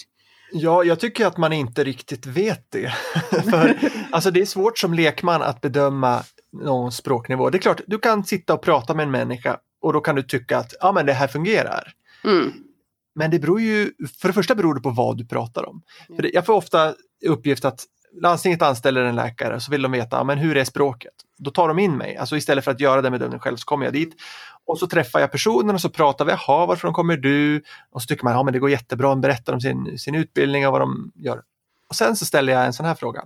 Ja, 0.51 0.83
jag 0.83 0.99
tycker 0.99 1.25
att 1.25 1.37
man 1.37 1.53
inte 1.53 1.83
riktigt 1.83 2.25
vet 2.25 2.71
det. 2.71 2.93
För 3.49 3.77
alltså, 4.11 4.31
det 4.31 4.41
är 4.41 4.45
svårt 4.45 4.77
som 4.77 4.93
lekman 4.93 5.41
att 5.41 5.61
bedöma 5.61 6.23
någon 6.53 6.91
språknivå. 6.91 7.49
Det 7.49 7.57
är 7.57 7.61
klart, 7.61 7.81
du 7.87 7.99
kan 7.99 8.23
sitta 8.23 8.53
och 8.53 8.61
prata 8.61 8.93
med 8.93 9.03
en 9.03 9.11
människa 9.11 9.57
och 9.81 9.93
då 9.93 10.01
kan 10.01 10.15
du 10.15 10.23
tycka 10.23 10.57
att 10.57 10.73
ja, 10.79 10.91
men 10.91 11.05
det 11.05 11.13
här 11.13 11.27
fungerar. 11.27 11.93
Mm. 12.23 12.51
Men 13.15 13.31
det 13.31 13.39
beror 13.39 13.61
ju, 13.61 13.91
för 14.21 14.27
det 14.27 14.33
första 14.33 14.55
beror 14.55 14.75
det 14.75 14.81
på 14.81 14.89
vad 14.89 15.17
du 15.17 15.25
pratar 15.25 15.69
om. 15.69 15.81
För 16.15 16.23
det, 16.23 16.29
jag 16.33 16.45
får 16.45 16.53
ofta 16.53 16.93
uppgift 17.25 17.65
att 17.65 17.85
landstinget 18.21 18.61
anställer 18.61 19.01
en 19.01 19.15
läkare 19.15 19.59
så 19.59 19.71
vill 19.71 19.81
de 19.81 19.91
veta, 19.91 20.23
men 20.23 20.37
hur 20.37 20.57
är 20.57 20.63
språket? 20.63 21.13
Då 21.37 21.51
tar 21.51 21.67
de 21.67 21.79
in 21.79 21.97
mig, 21.97 22.17
alltså 22.17 22.37
istället 22.37 22.63
för 22.63 22.71
att 22.71 22.79
göra 22.79 23.01
den 23.01 23.11
bedömningen 23.11 23.39
själv 23.39 23.57
så 23.57 23.65
kommer 23.65 23.85
jag 23.85 23.93
dit 23.93 24.15
och 24.65 24.79
så 24.79 24.87
träffar 24.87 25.19
jag 25.19 25.31
personen 25.31 25.75
och 25.75 25.81
så 25.81 25.89
pratar 25.89 26.25
vi, 26.25 26.31
jaha, 26.31 26.65
varifrån 26.65 26.93
kommer 26.93 27.17
du? 27.17 27.63
Och 27.91 28.01
så 28.01 28.07
tycker 28.07 28.23
man, 28.23 28.33
ja 28.33 28.43
men 28.43 28.53
det 28.53 28.59
går 28.59 28.69
jättebra, 28.69 29.09
de 29.09 29.21
berättar 29.21 29.53
om 29.53 29.61
sin, 29.61 29.99
sin 29.99 30.15
utbildning 30.15 30.67
och 30.67 30.71
vad 30.71 30.81
de 30.81 31.11
gör. 31.15 31.41
Och 31.89 31.95
sen 31.95 32.15
så 32.15 32.25
ställer 32.25 32.53
jag 32.53 32.65
en 32.65 32.73
sån 32.73 32.85
här 32.85 32.95
fråga. 32.95 33.23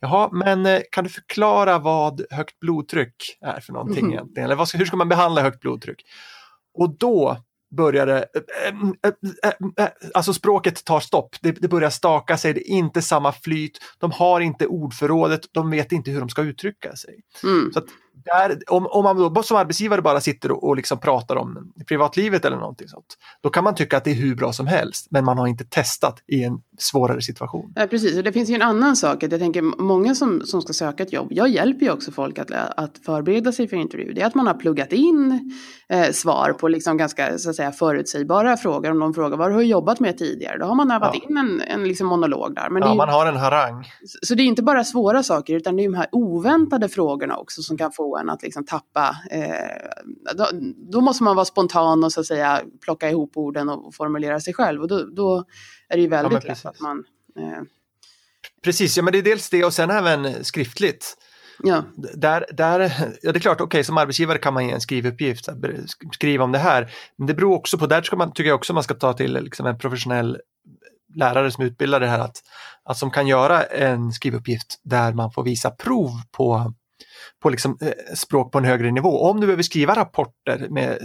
Jaha, 0.00 0.28
men 0.32 0.66
eh, 0.66 0.80
kan 0.92 1.04
du 1.04 1.10
förklara 1.10 1.78
vad 1.78 2.22
högt 2.30 2.60
blodtryck 2.60 3.38
är 3.40 3.60
för 3.60 3.72
någonting 3.72 4.04
Mhm. 4.04 4.12
egentligen? 4.12 4.44
Eller 4.44 4.56
vad 4.56 4.74
hur 4.74 4.84
ska 4.84 4.96
man 4.96 5.08
behandla 5.08 5.42
högt 5.42 5.60
blodtryck? 5.60 6.02
Och 6.74 6.98
då 6.98 7.36
börjar 7.76 8.06
det, 8.06 8.26
äh, 8.66 9.10
äh, 9.76 9.84
äh, 9.84 9.90
alltså 10.14 10.34
språket 10.34 10.84
tar 10.84 11.00
stopp, 11.00 11.36
det, 11.40 11.52
det 11.52 11.68
börjar 11.68 11.90
staka 11.90 12.36
sig, 12.36 12.54
det 12.54 12.70
är 12.70 12.74
inte 12.74 13.02
samma 13.02 13.32
flyt, 13.32 13.78
de 13.98 14.10
har 14.10 14.40
inte 14.40 14.66
ordförrådet, 14.66 15.40
de 15.52 15.70
vet 15.70 15.92
inte 15.92 16.10
hur 16.10 16.20
de 16.20 16.28
ska 16.28 16.42
uttrycka 16.42 16.96
sig. 16.96 17.20
Mm. 17.44 17.72
Så 17.72 17.80
där, 18.24 18.58
om, 18.68 18.86
om 18.86 19.04
man 19.04 19.34
då 19.34 19.42
som 19.42 19.56
arbetsgivare 19.56 20.02
bara 20.02 20.20
sitter 20.20 20.50
och, 20.52 20.64
och 20.64 20.76
liksom 20.76 20.98
pratar 20.98 21.36
om 21.36 21.72
privatlivet 21.88 22.44
eller 22.44 22.56
någonting 22.56 22.88
sånt, 22.88 23.18
då 23.42 23.50
kan 23.50 23.64
man 23.64 23.74
tycka 23.74 23.96
att 23.96 24.04
det 24.04 24.10
är 24.10 24.14
hur 24.14 24.34
bra 24.34 24.52
som 24.52 24.66
helst, 24.66 25.06
men 25.10 25.24
man 25.24 25.38
har 25.38 25.46
inte 25.46 25.64
testat 25.64 26.22
i 26.26 26.44
en 26.44 26.60
svårare 26.78 27.22
situation. 27.22 27.72
Ja, 27.76 27.86
precis, 27.86 28.16
och 28.16 28.22
det 28.24 28.32
finns 28.32 28.50
ju 28.50 28.54
en 28.54 28.62
annan 28.62 28.96
sak. 28.96 29.22
Att 29.22 29.32
jag 29.32 29.40
tänker 29.40 29.62
många 29.62 30.14
som, 30.14 30.40
som 30.44 30.62
ska 30.62 30.72
söka 30.72 31.02
ett 31.02 31.12
jobb, 31.12 31.28
jag 31.30 31.48
hjälper 31.48 31.86
ju 31.86 31.92
också 31.92 32.12
folk 32.12 32.38
att, 32.38 32.50
att 32.50 32.98
förbereda 33.06 33.52
sig 33.52 33.68
för 33.68 33.76
intervju. 33.76 34.12
Det 34.12 34.20
är 34.22 34.26
att 34.26 34.34
man 34.34 34.46
har 34.46 34.54
pluggat 34.54 34.92
in 34.92 35.54
eh, 35.88 36.10
svar 36.12 36.52
på 36.52 36.68
liksom 36.68 36.96
ganska 36.96 37.38
så 37.38 37.50
att 37.50 37.56
säga, 37.56 37.72
förutsägbara 37.72 38.56
frågor. 38.56 38.90
Om 38.90 38.98
de 38.98 39.14
frågar 39.14 39.36
vad 39.36 39.52
har 39.52 39.58
du 39.58 39.66
jobbat 39.66 40.00
med 40.00 40.18
tidigare? 40.18 40.58
Då 40.58 40.66
har 40.66 40.74
man 40.74 40.90
övat 40.90 41.14
Ja. 41.14 41.20
in 41.28 41.36
en, 41.36 41.60
en 41.60 41.88
liksom 41.88 42.06
monolog 42.06 42.54
där. 42.54 42.70
Men 42.70 42.82
Ja, 42.82 42.90
ju, 42.90 42.96
man 42.96 43.08
har 43.08 43.26
en 43.26 43.36
harang. 43.36 43.84
Så 44.22 44.34
det 44.34 44.42
är 44.42 44.44
inte 44.44 44.62
bara 44.62 44.84
svåra 44.84 45.22
saker 45.22 45.54
utan 45.54 45.76
det 45.76 45.82
är 45.82 45.88
de 45.88 45.94
här 45.94 46.08
oväntade 46.12 46.88
frågorna 46.88 47.36
också 47.36 47.62
som 47.62 47.78
kan 47.78 47.92
få 47.92 48.07
en 48.16 48.30
att 48.30 48.42
liksom 48.42 48.64
tappa. 48.64 49.16
Eh, 49.30 50.34
då, 50.34 50.46
då 50.92 51.00
måste 51.00 51.24
man 51.24 51.36
vara 51.36 51.44
spontan 51.44 52.04
och 52.04 52.12
så 52.12 52.20
att 52.20 52.26
säga 52.26 52.62
plocka 52.80 53.10
ihop 53.10 53.36
orden 53.36 53.68
och 53.68 53.94
formulera 53.94 54.40
sig 54.40 54.54
själv 54.54 54.82
och 54.82 54.88
då, 54.88 55.04
då 55.04 55.44
är 55.88 55.96
det 55.96 56.02
ju 56.02 56.08
väldigt 56.08 56.32
men 56.32 56.42
lätt 56.42 56.66
att 56.66 56.80
man 56.80 57.04
eh, 57.38 57.62
Precis, 58.62 58.96
ja 58.96 59.02
men 59.02 59.12
det 59.12 59.18
är 59.18 59.22
dels 59.22 59.50
det 59.50 59.64
och 59.64 59.72
sen 59.72 59.90
även 59.90 60.44
skriftligt. 60.44 61.16
Ja, 61.62 61.84
Där, 61.96 62.46
där, 62.52 62.80
ja, 63.22 63.32
det 63.32 63.38
är 63.38 63.40
klart, 63.40 63.60
okej, 63.60 63.84
som 63.84 63.98
arbetsgivare 63.98 64.38
kan 64.38 64.54
man 64.54 64.66
ge 64.66 64.72
en 64.72 64.80
skrivuppgift, 64.80 65.48
skriva 66.12 66.44
om 66.44 66.52
det 66.52 66.58
här. 66.58 66.90
Men 67.16 67.26
det 67.26 67.34
beror 67.34 67.56
också 67.56 67.78
på, 67.78 67.86
där 67.86 68.02
ska 68.02 68.16
man, 68.16 68.32
tycker 68.32 68.48
jag 68.48 68.56
också 68.56 68.74
man 68.74 68.82
ska 68.82 68.94
ta 68.94 69.12
till 69.12 69.32
liksom 69.32 69.66
en 69.66 69.78
professionell 69.78 70.38
lärare 71.14 71.50
som 71.50 71.64
utbildar 71.64 72.00
det 72.00 72.06
här, 72.06 72.18
att, 72.18 72.36
att 72.84 72.98
som 72.98 73.10
kan 73.10 73.26
göra 73.26 73.62
en 73.62 74.12
skrivuppgift 74.12 74.80
där 74.82 75.12
man 75.12 75.32
får 75.32 75.44
visa 75.44 75.70
prov 75.70 76.10
på 76.30 76.74
på 77.42 77.50
liksom, 77.50 77.78
eh, 77.80 78.14
språk 78.14 78.52
på 78.52 78.58
en 78.58 78.64
högre 78.64 78.90
nivå. 78.90 79.20
Om 79.30 79.40
du 79.40 79.46
behöver 79.46 79.62
skriva 79.62 79.94
rapporter 79.94 80.66
med, 80.70 80.98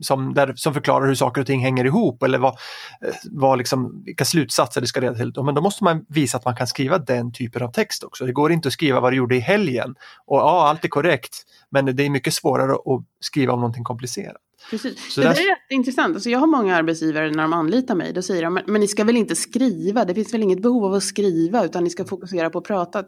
som, 0.00 0.34
där, 0.34 0.52
som 0.56 0.74
förklarar 0.74 1.06
hur 1.06 1.14
saker 1.14 1.40
och 1.40 1.46
ting 1.46 1.60
hänger 1.60 1.84
ihop 1.84 2.22
eller 2.22 2.38
vad, 2.38 2.52
eh, 2.52 3.14
vad 3.30 3.58
liksom, 3.58 4.02
vilka 4.04 4.24
slutsatser 4.24 4.80
det 4.80 4.86
ska 4.86 5.00
leda 5.00 5.14
till, 5.14 5.32
men 5.44 5.54
då 5.54 5.60
måste 5.60 5.84
man 5.84 6.04
visa 6.08 6.38
att 6.38 6.44
man 6.44 6.56
kan 6.56 6.66
skriva 6.66 6.98
den 6.98 7.32
typen 7.32 7.62
av 7.62 7.72
text 7.72 8.04
också. 8.04 8.26
Det 8.26 8.32
går 8.32 8.52
inte 8.52 8.68
att 8.68 8.72
skriva 8.72 9.00
vad 9.00 9.12
du 9.12 9.16
gjorde 9.16 9.36
i 9.36 9.40
helgen 9.40 9.94
och 10.26 10.38
ja, 10.38 10.68
allt 10.68 10.84
är 10.84 10.88
korrekt, 10.88 11.36
men 11.70 11.96
det 11.96 12.02
är 12.02 12.10
mycket 12.10 12.34
svårare 12.34 12.72
att 12.72 13.04
skriva 13.20 13.52
om 13.52 13.60
någonting 13.60 13.84
komplicerat 13.84 14.45
precis. 14.70 15.14
Så 15.14 15.20
det 15.20 15.26
där- 15.26 15.32
är 15.32 15.36
rätt 15.36 15.70
intressant. 15.70 16.14
Alltså 16.14 16.30
jag 16.30 16.38
har 16.38 16.46
många 16.46 16.76
arbetsgivare 16.76 17.30
när 17.30 17.42
de 17.42 17.52
anlitar 17.52 17.94
mig, 17.94 18.12
då 18.12 18.22
säger 18.22 18.42
de, 18.42 18.54
men, 18.54 18.62
men 18.66 18.80
ni 18.80 18.88
ska 18.88 19.04
väl 19.04 19.16
inte 19.16 19.36
skriva, 19.36 20.04
det 20.04 20.14
finns 20.14 20.34
väl 20.34 20.42
inget 20.42 20.62
behov 20.62 20.84
av 20.84 20.94
att 20.94 21.02
skriva, 21.02 21.64
utan 21.64 21.84
ni 21.84 21.90
ska 21.90 22.04
fokusera 22.04 22.50
på 22.50 22.58
att 22.58 22.64
prata. 22.64 23.02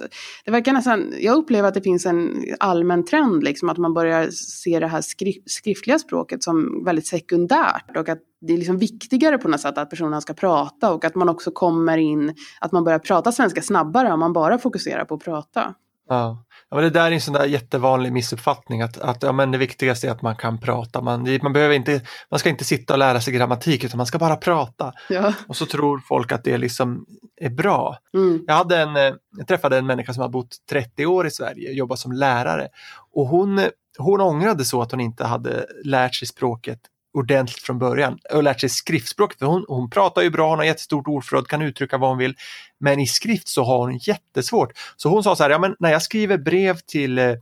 Det 0.44 0.50
verkar 0.50 0.72
nästan, 0.72 1.14
jag 1.20 1.36
upplever 1.36 1.68
att 1.68 1.74
det 1.74 1.82
finns 1.82 2.06
en 2.06 2.44
allmän 2.60 3.04
trend, 3.04 3.44
liksom, 3.44 3.68
att 3.68 3.78
man 3.78 3.94
börjar 3.94 4.28
se 4.30 4.80
det 4.80 4.86
här 4.86 5.00
skri- 5.00 5.42
skriftliga 5.46 5.98
språket 5.98 6.42
som 6.42 6.84
väldigt 6.84 7.06
sekundärt 7.06 7.96
och 7.96 8.08
att 8.08 8.18
det 8.40 8.52
är 8.52 8.56
liksom 8.58 8.78
viktigare 8.78 9.38
på 9.38 9.48
något 9.48 9.60
sätt 9.60 9.78
att 9.78 9.90
personen 9.90 10.20
ska 10.20 10.34
prata 10.34 10.92
och 10.92 11.04
att 11.04 11.14
man 11.14 11.28
också 11.28 11.50
kommer 11.50 11.98
in, 11.98 12.34
att 12.60 12.72
man 12.72 12.84
börjar 12.84 12.98
prata 12.98 13.32
svenska 13.32 13.62
snabbare 13.62 14.12
om 14.12 14.20
man 14.20 14.32
bara 14.32 14.58
fokuserar 14.58 15.04
på 15.04 15.14
att 15.14 15.24
prata. 15.24 15.74
Ja. 16.08 16.44
Ja, 16.70 16.76
men 16.76 16.84
det 16.84 16.90
där 16.90 17.06
är 17.06 17.12
en 17.12 17.20
sån 17.20 17.34
där 17.34 17.44
jättevanlig 17.44 18.12
missuppfattning 18.12 18.82
att, 18.82 18.98
att 18.98 19.22
ja, 19.22 19.32
men 19.32 19.50
det 19.50 19.58
viktigaste 19.58 20.06
är 20.06 20.10
att 20.10 20.22
man 20.22 20.36
kan 20.36 20.58
prata. 20.58 21.00
Man, 21.00 21.38
man, 21.42 21.52
behöver 21.52 21.74
inte, 21.74 22.00
man 22.30 22.40
ska 22.40 22.48
inte 22.48 22.64
sitta 22.64 22.92
och 22.94 22.98
lära 22.98 23.20
sig 23.20 23.34
grammatik 23.34 23.84
utan 23.84 23.96
man 23.96 24.06
ska 24.06 24.18
bara 24.18 24.36
prata. 24.36 24.92
Ja. 25.08 25.32
Och 25.48 25.56
så 25.56 25.66
tror 25.66 26.00
folk 26.08 26.32
att 26.32 26.44
det 26.44 26.58
liksom 26.58 27.06
är 27.40 27.50
bra. 27.50 27.98
Mm. 28.14 28.44
Jag, 28.46 28.54
hade 28.54 28.78
en, 28.78 28.96
eh, 28.96 29.14
jag 29.36 29.46
träffade 29.48 29.78
en 29.78 29.86
människa 29.86 30.12
som 30.12 30.20
har 30.20 30.28
bott 30.28 30.56
30 30.70 31.06
år 31.06 31.26
i 31.26 31.30
Sverige, 31.30 31.72
jobbat 31.72 31.98
som 31.98 32.12
lärare. 32.12 32.68
Och 33.12 33.26
hon, 33.26 33.60
hon 33.98 34.20
ångrade 34.20 34.64
så 34.64 34.82
att 34.82 34.90
hon 34.90 35.00
inte 35.00 35.24
hade 35.24 35.66
lärt 35.84 36.14
sig 36.14 36.28
språket 36.28 36.80
ordentligt 37.18 37.62
från 37.62 37.78
början 37.78 38.18
och 38.34 38.42
lärt 38.42 38.60
sig 38.60 38.68
skriftspråket. 38.68 39.38
För 39.38 39.46
hon, 39.46 39.64
hon 39.68 39.90
pratar 39.90 40.22
ju 40.22 40.30
bra, 40.30 40.50
hon 40.50 40.58
har 40.58 40.66
jättestort 40.66 41.08
ordförråd, 41.08 41.48
kan 41.48 41.62
uttrycka 41.62 41.98
vad 41.98 42.10
hon 42.10 42.18
vill. 42.18 42.34
Men 42.80 43.00
i 43.00 43.06
skrift 43.06 43.48
så 43.48 43.64
har 43.64 43.78
hon 43.78 43.96
jättesvårt. 43.98 44.72
Så 44.96 45.08
hon 45.08 45.22
sa 45.22 45.36
så 45.36 45.42
här, 45.42 45.50
ja, 45.50 45.58
men 45.58 45.76
när 45.78 45.90
jag 45.90 46.02
skriver 46.02 46.38
brev 46.38 46.78
till 46.86 47.18
eh, 47.18 47.34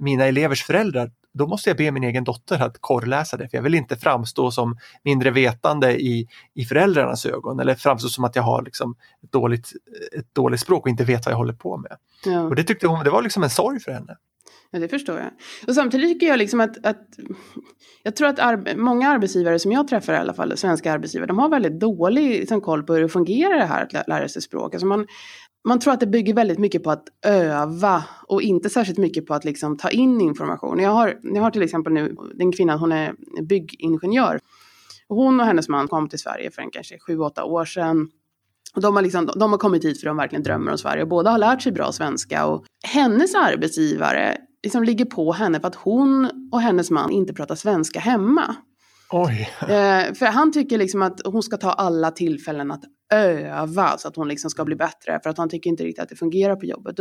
mina 0.00 0.24
elevers 0.24 0.64
föräldrar 0.64 1.10
då 1.34 1.46
måste 1.46 1.70
jag 1.70 1.76
be 1.76 1.90
min 1.90 2.04
egen 2.04 2.24
dotter 2.24 2.62
att 2.62 2.76
korrläsa 2.80 3.36
det 3.36 3.48
för 3.48 3.58
jag 3.58 3.62
vill 3.62 3.74
inte 3.74 3.96
framstå 3.96 4.50
som 4.50 4.78
mindre 5.04 5.30
vetande 5.30 6.00
i, 6.00 6.28
i 6.54 6.64
föräldrarnas 6.64 7.26
ögon 7.26 7.60
eller 7.60 7.74
framstå 7.74 8.08
som 8.08 8.24
att 8.24 8.36
jag 8.36 8.42
har 8.42 8.62
liksom 8.62 8.94
ett, 9.24 9.32
dåligt, 9.32 9.72
ett 10.18 10.34
dåligt 10.34 10.60
språk 10.60 10.82
och 10.82 10.88
inte 10.88 11.04
vet 11.04 11.26
vad 11.26 11.32
jag 11.32 11.38
håller 11.38 11.52
på 11.52 11.76
med. 11.76 11.96
Ja. 12.24 12.40
Och 12.40 12.56
det 12.56 12.64
tyckte 12.64 12.86
hon, 12.86 13.04
det 13.04 13.10
var 13.10 13.22
liksom 13.22 13.42
en 13.42 13.50
sorg 13.50 13.80
för 13.80 13.92
henne. 13.92 14.16
Ja, 14.70 14.78
det 14.78 14.88
förstår 14.88 15.18
jag. 15.18 15.30
Och 15.68 15.74
samtidigt 15.74 16.08
tycker 16.08 16.26
jag 16.26 16.38
liksom 16.38 16.60
att, 16.60 16.86
att 16.86 17.06
jag 18.02 18.16
tror 18.16 18.28
att 18.28 18.38
arbe 18.38 18.76
många 18.76 19.08
arbetsgivare 19.08 19.58
som 19.58 19.72
jag 19.72 19.88
träffar 19.88 20.12
i 20.12 20.16
alla 20.16 20.34
fall, 20.34 20.56
svenska 20.56 20.92
arbetsgivare, 20.92 21.26
de 21.26 21.38
har 21.38 21.48
väldigt 21.48 21.80
dålig 21.80 22.28
liksom, 22.28 22.60
koll 22.60 22.82
på 22.82 22.94
hur 22.94 23.02
det 23.02 23.08
fungerar 23.08 23.58
det 23.58 23.64
här 23.64 23.82
att 23.82 23.92
lä- 23.92 24.04
lära 24.06 24.28
sig 24.28 24.42
språk. 24.42 24.74
Alltså 24.74 24.86
man, 24.86 25.06
man 25.68 25.78
tror 25.80 25.92
att 25.94 26.00
det 26.00 26.06
bygger 26.06 26.34
väldigt 26.34 26.58
mycket 26.58 26.82
på 26.82 26.90
att 26.90 27.04
öva 27.26 28.04
och 28.28 28.42
inte 28.42 28.70
särskilt 28.70 28.98
mycket 28.98 29.26
på 29.26 29.34
att 29.34 29.44
liksom, 29.44 29.76
ta 29.76 29.90
in 29.90 30.20
information. 30.20 30.78
Jag 30.78 30.90
har, 30.90 31.18
jag 31.22 31.42
har 31.42 31.50
till 31.50 31.62
exempel 31.62 31.92
nu, 31.92 32.16
den 32.34 32.52
kvinnan, 32.52 32.78
hon 32.78 32.92
är 32.92 33.14
byggingenjör. 33.42 34.40
Hon 35.08 35.40
och 35.40 35.46
hennes 35.46 35.68
man 35.68 35.88
kom 35.88 36.08
till 36.08 36.18
Sverige 36.18 36.50
för 36.50 36.62
en 36.62 36.70
kanske 36.70 36.98
sju, 36.98 37.18
åtta 37.18 37.44
år 37.44 37.64
sedan. 37.64 38.10
Och 38.76 38.82
de, 38.82 38.94
har 38.94 39.02
liksom, 39.02 39.30
de 39.36 39.50
har 39.50 39.58
kommit 39.58 39.84
hit 39.84 40.00
för 40.00 40.06
de 40.06 40.16
verkligen 40.16 40.42
drömmer 40.42 40.72
om 40.72 40.78
Sverige. 40.78 41.02
Och 41.02 41.08
båda 41.08 41.30
har 41.30 41.38
lärt 41.38 41.62
sig 41.62 41.72
bra 41.72 41.92
svenska. 41.92 42.46
Och 42.46 42.64
hennes 42.84 43.34
arbetsgivare 43.34 44.36
liksom 44.62 44.84
ligger 44.84 45.04
på 45.04 45.32
henne 45.32 45.60
för 45.60 45.68
att 45.68 45.74
hon 45.74 46.30
och 46.52 46.60
hennes 46.60 46.90
man 46.90 47.10
inte 47.10 47.32
pratar 47.32 47.54
svenska 47.54 48.00
hemma. 48.00 48.56
Oj! 49.10 49.50
Eh, 49.60 50.14
för 50.14 50.26
han 50.26 50.52
tycker 50.52 50.78
liksom 50.78 51.02
att 51.02 51.20
hon 51.24 51.42
ska 51.42 51.56
ta 51.56 51.72
alla 51.72 52.10
tillfällen 52.10 52.70
att 52.70 52.82
öva 53.12 53.98
så 53.98 54.08
att 54.08 54.16
hon 54.16 54.28
liksom 54.28 54.50
ska 54.50 54.64
bli 54.64 54.76
bättre. 54.76 55.20
För 55.22 55.30
att 55.30 55.38
han 55.38 55.48
tycker 55.48 55.70
inte 55.70 55.84
riktigt 55.84 56.02
att 56.02 56.08
det 56.08 56.16
fungerar 56.16 56.56
på 56.56 56.66
jobbet. 56.66 56.96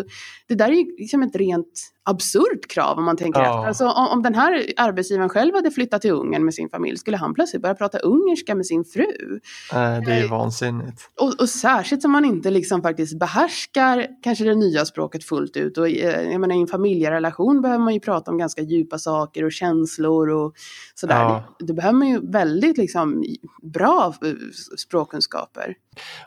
Det 0.48 0.56
där 0.56 0.68
är 0.68 0.74
ju 0.74 0.86
liksom 0.98 1.24
ett 1.24 1.36
rent 1.36 1.92
absurt 2.04 2.68
krav 2.70 2.98
om 2.98 3.04
man 3.04 3.18
tänker 3.18 3.40
Ja. 3.40 3.46
efter. 3.46 3.68
Alltså, 3.68 3.86
om, 3.90 4.08
om 4.08 4.22
den 4.24 4.36
här 4.36 4.66
arbetsgivaren 4.78 5.30
själv 5.30 5.56
hade 5.56 5.72
flyttat 5.72 6.02
till 6.02 6.12
Ungern 6.12 6.46
med 6.46 6.54
sin 6.54 6.70
familj, 6.70 6.98
skulle 6.98 7.18
han 7.18 7.34
plötsligt 7.34 7.62
börja 7.62 7.76
prata 7.76 7.98
ungerska 8.00 8.56
med 8.56 8.66
sin 8.66 8.84
fru? 8.86 9.40
Nej, 9.74 10.02
det 10.06 10.12
är 10.14 10.22
ju 10.22 10.28
vansinnigt. 10.28 11.02
Och, 11.20 11.42
och 11.42 11.50
särskilt 11.50 12.02
som 12.02 12.12
man 12.12 12.26
inte 12.26 12.50
liksom 12.52 12.82
faktiskt 12.82 13.20
behärskar 13.20 14.08
kanske 14.24 14.44
det 14.44 14.56
nya 14.56 14.86
språket 14.86 15.24
fullt 15.24 15.58
ut. 15.58 15.78
Och 15.78 15.90
eh, 15.90 16.32
jag 16.32 16.42
menar, 16.42 16.56
i 16.56 16.62
en 16.62 16.68
familjerelation 16.68 17.62
behöver 17.62 17.84
man 17.84 17.94
ju 17.94 18.00
prata 18.00 18.32
om 18.32 18.38
ganska 18.38 18.62
djupa 18.62 18.98
saker 19.00 19.44
och 19.46 19.52
känslor 19.52 20.30
och 20.30 20.54
sådär. 20.96 21.16
Ja. 21.16 21.56
Det, 21.60 21.66
det 21.66 21.74
behöver 21.74 21.98
man 21.98 22.08
ju 22.08 22.32
väldigt 22.32 22.78
liksom 22.78 23.24
bra 23.62 24.14
eh, 24.26 24.32
språkkunskaper. 24.78 25.76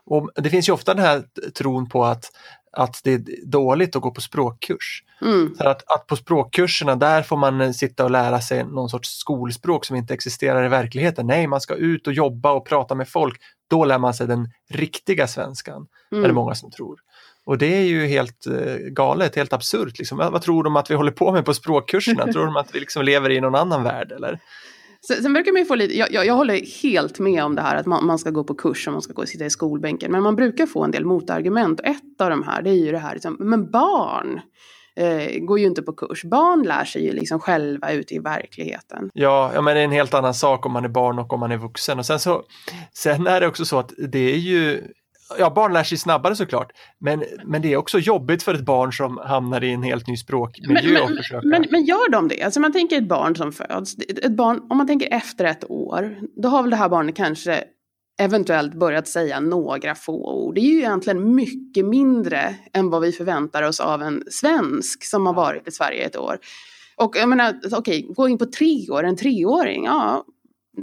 Och 0.05 0.31
det 0.35 0.51
finns 0.51 0.69
ju 0.69 0.73
ofta 0.73 0.95
den 0.95 1.05
här 1.05 1.23
tron 1.59 1.89
på 1.89 2.05
att, 2.05 2.25
att 2.73 3.01
det 3.05 3.13
är 3.13 3.23
dåligt 3.47 3.97
att 3.97 4.03
gå 4.03 4.11
på 4.11 4.21
språkkurs. 4.21 5.05
Mm. 5.23 5.55
Så 5.59 5.69
att, 5.69 5.93
att 5.93 6.07
på 6.07 6.17
språkkurserna 6.17 6.97
där 6.97 7.23
får 7.23 7.37
man 7.37 7.61
eh, 7.61 7.71
sitta 7.71 8.05
och 8.05 8.11
lära 8.11 8.41
sig 8.41 8.65
någon 8.65 8.89
sorts 8.89 9.19
skolspråk 9.19 9.85
som 9.85 9.97
inte 9.97 10.15
existerar 10.15 10.65
i 10.65 10.69
verkligheten. 10.69 11.27
Nej, 11.27 11.47
man 11.47 11.61
ska 11.61 11.75
ut 11.75 12.07
och 12.07 12.13
jobba 12.13 12.53
och 12.53 12.67
prata 12.67 12.95
med 12.95 13.09
folk. 13.09 13.41
Då 13.71 13.85
lär 13.85 13.99
man 13.99 14.15
sig 14.15 14.27
den 14.27 14.49
riktiga 14.71 15.27
svenskan, 15.27 15.87
är 16.11 16.17
det 16.17 16.25
Mm. 16.25 16.35
många 16.35 16.55
som 16.55 16.71
tror. 16.71 16.99
Och 17.47 17.59
det 17.59 17.77
är 17.77 17.83
ju 17.83 18.07
helt 18.07 18.47
eh, 18.47 18.77
galet, 18.77 19.37
helt 19.37 19.53
absurt. 19.53 19.99
Liksom. 19.99 20.19
Vad 20.19 20.43
tror 20.43 20.65
de 20.65 20.77
att 20.77 20.91
vi 20.91 20.95
håller 20.95 21.13
på 21.13 21.33
med 21.33 21.45
på 21.45 21.55
språkkurserna? 21.55 22.27
tror 22.33 22.47
de 22.47 22.57
att 22.57 22.75
vi 22.75 22.81
liksom 22.81 23.05
lever 23.05 23.31
i 23.31 23.41
någon 23.41 23.55
annan 23.55 23.83
värld? 23.83 24.13
Eller? 24.13 24.39
Sen, 25.07 25.23
sen 25.23 25.33
brukar 25.33 25.53
man 25.53 25.59
ju 25.63 25.67
få 25.67 25.75
lite, 25.75 25.99
jag, 25.99 26.13
jag, 26.13 26.27
jag 26.27 26.35
håller 26.35 26.83
helt 26.83 27.19
med 27.19 27.45
om 27.45 27.55
det 27.55 27.63
här 27.63 27.77
att 27.77 27.87
man, 27.87 28.07
man 28.07 28.19
ska 28.19 28.31
gå 28.31 28.45
på 28.45 28.55
kurs 28.55 28.87
och 28.87 28.93
man 28.93 29.03
ska 29.03 29.13
gå 29.13 29.23
och 29.23 29.29
sitta 29.29 29.45
i 29.45 29.51
skolbänken. 29.51 30.13
Men 30.13 30.23
man 30.23 30.37
brukar 30.37 30.67
få 30.67 30.85
en 30.85 30.91
del 30.91 31.05
motargument. 31.05 31.81
Ett 31.81 32.21
av 32.21 32.31
de 32.31 32.43
här 32.43 32.63
det 32.63 32.71
är 32.71 32.75
ju 32.75 32.93
det 32.93 32.99
här, 32.99 33.15
liksom, 33.15 33.37
men 33.41 33.71
barn 33.71 34.41
eh, 34.97 35.39
går 35.41 35.59
ju 35.59 35.67
inte 35.67 35.83
på 35.83 35.93
kurs. 35.93 36.25
Barn 36.25 36.63
lär 36.63 36.85
sig 36.85 37.05
ju 37.05 37.13
liksom 37.13 37.41
själva 37.41 37.93
ute 37.93 38.15
i 38.15 38.19
verkligheten. 38.19 39.11
Ja, 39.15 39.51
ja, 39.55 39.61
men 39.61 39.75
det 39.75 39.81
är 39.81 39.85
en 39.85 39.91
helt 39.91 40.15
annan 40.15 40.35
sak 40.35 40.67
om 40.67 40.73
man 40.73 40.85
är 40.85 40.89
barn 40.89 41.19
och 41.19 41.33
om 41.33 41.41
man 41.41 41.53
är 41.53 41.57
vuxen. 41.57 41.99
Och 41.99 42.07
sen, 42.07 42.21
så, 42.21 42.43
sen 42.93 43.27
är 43.27 43.41
det 43.41 43.47
också 43.47 43.65
så 43.65 43.79
att 43.79 43.93
det 43.99 44.33
är 44.33 44.39
ju 44.39 44.83
Ja, 45.39 45.51
barn 45.51 45.73
lär 45.73 45.85
sig 45.85 45.99
snabbare 45.99 46.37
såklart, 46.37 46.73
men, 46.99 47.25
men 47.45 47.63
det 47.63 47.73
är 47.73 47.77
också 47.77 47.99
jobbigt 47.99 48.43
för 48.43 48.55
ett 48.55 48.65
barn 48.65 48.93
som 48.93 49.19
hamnar 49.19 49.65
i 49.65 49.73
en 49.73 49.83
helt 49.83 50.07
ny 50.07 50.17
språkmiljö 50.17 50.93
Men, 50.93 51.03
och 51.03 51.09
men, 51.09 51.17
försöka... 51.17 51.47
men, 51.47 51.67
men 51.71 51.85
gör 51.85 52.11
de 52.11 52.29
det? 52.29 52.43
Alltså 52.43 52.61
man 52.61 52.73
tänker 52.73 52.97
ett 52.97 53.09
barn 53.09 53.37
som 53.37 53.53
föds, 53.53 53.97
ett 53.99 54.37
barn, 54.37 54.67
om 54.71 54.77
man 54.77 54.87
tänker 54.87 55.09
efter 55.13 55.45
ett 55.45 55.71
år, 55.71 56.17
då 56.43 56.49
har 56.49 56.63
väl 56.63 56.71
det 56.71 56.77
här 56.77 56.89
barnet 56.89 57.17
kanske 57.17 57.65
eventuellt 58.21 58.75
börjat 58.75 59.09
säga 59.09 59.41
några 59.41 59.95
få 59.95 60.45
ord. 60.45 60.55
Det 60.55 60.61
är 60.61 60.73
ju 60.73 60.79
egentligen 60.79 61.35
mycket 61.35 61.85
mindre 61.85 62.55
än 62.73 62.91
vad 62.91 63.03
vi 63.03 63.13
förväntar 63.13 63.63
oss 63.63 63.81
av 63.81 64.03
en 64.03 64.23
svensk 64.31 65.05
som 65.05 65.27
har 65.27 65.35
varit 65.35 65.69
i 65.69 65.71
Sverige 65.71 66.07
ett 66.07 66.17
år. 66.17 66.39
Och 66.97 67.17
jag 67.17 67.29
menar, 67.29 67.61
okej, 67.73 68.07
gå 68.09 68.29
in 68.29 68.39
på 68.39 68.47
tre 68.47 68.89
år, 68.91 69.05
en 69.05 69.17
treåring, 69.17 69.85
ja, 69.85 70.25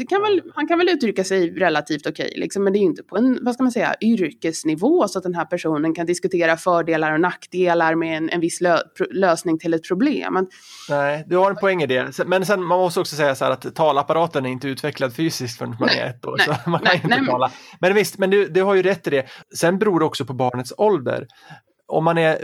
kan 0.10 0.22
väl, 0.22 0.42
han 0.56 0.68
kan 0.68 0.78
väl 0.78 0.90
uttrycka 0.90 1.24
sig 1.24 1.52
relativt 1.52 2.08
okej, 2.08 2.34
liksom, 2.36 2.64
men 2.64 2.74
det 2.74 2.80
är 2.80 2.82
ju 2.82 2.86
inte 2.86 3.04
på 3.04 3.18
en, 3.18 3.40
vad 3.42 3.54
ska 3.54 3.64
man 3.64 3.72
säga, 3.72 3.96
yrkesnivå 4.02 5.08
så 5.08 5.18
att 5.18 5.24
den 5.24 5.36
här 5.36 5.46
personen 5.46 5.94
kan 5.96 6.06
diskutera 6.06 6.58
fördelar 6.58 7.14
och 7.14 7.22
nackdelar 7.22 7.96
med 7.96 8.18
en, 8.18 8.30
en 8.30 8.40
viss 8.40 8.62
lö, 8.62 8.78
lösning 9.12 9.60
till 9.60 9.74
ett 9.74 9.88
problem. 9.88 10.34
Men, 10.34 10.48
Nej, 10.90 11.26
du 11.28 11.38
har 11.38 11.50
en 11.50 11.56
poäng 11.56 11.84
i 11.84 11.88
det. 11.88 12.26
Men 12.26 12.46
sen 12.46 12.64
man 12.64 12.80
måste 12.80 13.00
också 13.00 13.16
säga 13.16 13.36
så 13.36 13.46
här 13.46 13.52
att 13.52 13.76
talapparaten 13.76 14.46
är 14.46 14.50
inte 14.50 14.68
utvecklad 14.68 15.16
fysiskt 15.16 15.58
förrän 15.58 15.76
man 15.80 15.90
är 15.90 16.06
ett 16.10 16.26
år. 16.26 16.36
nej, 16.48 16.58
så 16.64 16.70
man 16.70 16.80
kan 16.80 16.86
nej, 16.88 16.96
inte 16.96 17.08
nej, 17.08 17.20
men- 17.20 17.30
tala. 17.30 17.52
Men 17.80 17.94
visst, 17.94 18.18
men 18.18 18.30
du, 18.30 18.48
du 18.48 18.64
har 18.64 18.76
ju 18.76 18.82
rätt 18.82 19.08
i 19.08 19.10
det. 19.10 19.26
Sen 19.58 19.80
beror 19.80 20.00
det 20.00 20.06
också 20.06 20.26
på 20.26 20.34
barnets 20.34 20.74
ålder. 20.78 21.28
Om 21.88 22.04
man 22.04 22.18
är 22.18 22.38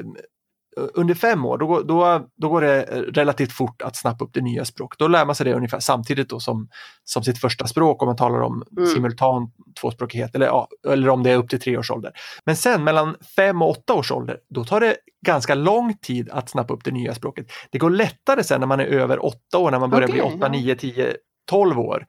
under 0.94 1.14
fem 1.16 1.46
år, 1.46 1.58
då, 1.58 1.68
går- 1.68 1.84
då, 1.84 2.28
då 2.38 2.50
går 2.50 2.62
det 2.62 2.82
relativt 3.14 3.52
fort 3.52 3.82
att 3.82 3.96
snappa 3.96 4.26
upp 4.26 4.34
det 4.34 4.42
nya 4.42 4.66
språket. 4.66 5.00
Då 5.00 5.08
lär 5.08 5.26
man 5.26 5.36
sig 5.36 5.46
det 5.46 5.54
ungefär 5.54 5.80
samtidigt 5.80 6.30
då 6.30 6.40
som, 6.40 6.70
som 7.04 7.24
sitt 7.24 7.38
första 7.42 7.68
språk 7.68 8.02
om 8.02 8.06
man 8.08 8.16
talar 8.16 8.40
om 8.42 8.64
Mm. 8.78 8.90
simultan 8.90 9.52
tvåspråkighet 9.82 10.36
eller, 10.36 10.46
ja, 10.46 10.68
eller 10.90 11.10
om 11.10 11.24
det 11.24 11.32
är 11.32 11.38
upp 11.38 11.50
till 11.50 11.62
tre 11.62 11.78
års 11.78 11.92
ålder. 11.92 12.12
Men 12.46 12.56
sen 12.56 12.84
mellan 12.84 13.16
fem 13.36 13.62
och 13.62 13.70
åtta 13.70 13.94
års 13.94 14.12
ålder, 14.12 14.38
då 14.50 14.64
tar 14.66 14.80
det 14.80 14.96
ganska 15.26 15.56
lång 15.56 15.98
tid 15.98 16.30
att 16.30 16.50
snappa 16.50 16.74
upp 16.74 16.84
det 16.84 16.92
nya 16.92 17.16
språket. 17.16 17.48
Det 17.72 17.78
går 17.78 17.90
lättare 17.90 18.44
sen 18.44 18.60
när 18.60 18.68
man 18.68 18.80
är 18.80 18.86
över 18.86 19.26
åtta 19.26 19.58
år, 19.58 19.72
när 19.72 19.80
man 19.80 19.90
börjar 19.90 20.08
bli 20.08 20.22
Okej, 20.22 20.34
åtta, 20.36 20.46
ja. 20.46 20.52
nio, 20.52 20.76
tio, 20.76 21.16
tolv 21.50 21.80
år. 21.80 22.06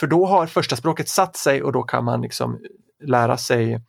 För 0.00 0.06
då 0.06 0.26
har 0.26 0.46
första 0.46 0.76
språket 0.76 1.08
satt 1.08 1.36
sig 1.36 1.62
och 1.62 1.72
då 1.72 1.82
kan 1.82 2.04
man 2.04 2.20
liksom 2.20 2.58
lära 3.04 3.36
sig 3.36 3.80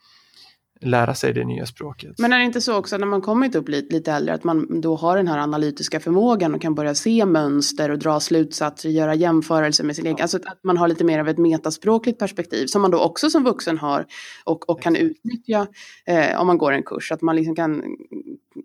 lära 0.85 1.13
sig 1.15 1.33
det 1.33 1.45
nya 1.45 1.65
språket. 1.65 2.19
Men 2.19 2.33
är 2.33 2.39
det 2.39 2.45
inte 2.45 2.61
så 2.61 2.77
också 2.77 2.97
när 2.97 3.07
man 3.07 3.21
kommit 3.21 3.55
upp 3.55 3.69
lite, 3.69 3.93
lite 3.93 4.11
äldre 4.11 4.33
att 4.33 4.43
man 4.43 4.81
då 4.81 4.95
har 4.95 5.17
den 5.17 5.27
här 5.27 5.37
analytiska 5.37 5.99
förmågan 5.99 6.55
och 6.55 6.61
kan 6.61 6.75
börja 6.75 6.95
se 6.95 7.25
mönster 7.25 7.91
och 7.91 7.99
dra 7.99 8.19
slutsatser, 8.19 8.89
göra 8.89 9.15
jämförelser 9.15 9.83
med 9.83 9.95
sin 9.95 10.05
egen, 10.05 10.21
alltså 10.21 10.37
att 10.37 10.63
man 10.63 10.77
har 10.77 10.87
lite 10.87 11.03
mer 11.03 11.19
av 11.19 11.27
ett 11.27 11.37
metaspråkligt 11.37 12.19
perspektiv 12.19 12.67
som 12.67 12.81
man 12.81 12.91
då 12.91 12.99
också 12.99 13.29
som 13.29 13.43
vuxen 13.43 13.77
har 13.77 14.05
och, 14.43 14.69
och 14.69 14.81
kan 14.81 14.95
utnyttja 14.95 15.67
eh, 16.05 16.41
om 16.41 16.47
man 16.47 16.57
går 16.57 16.71
en 16.71 16.83
kurs, 16.83 17.11
att 17.11 17.21
man 17.21 17.35
liksom 17.35 17.55
kan, 17.55 17.83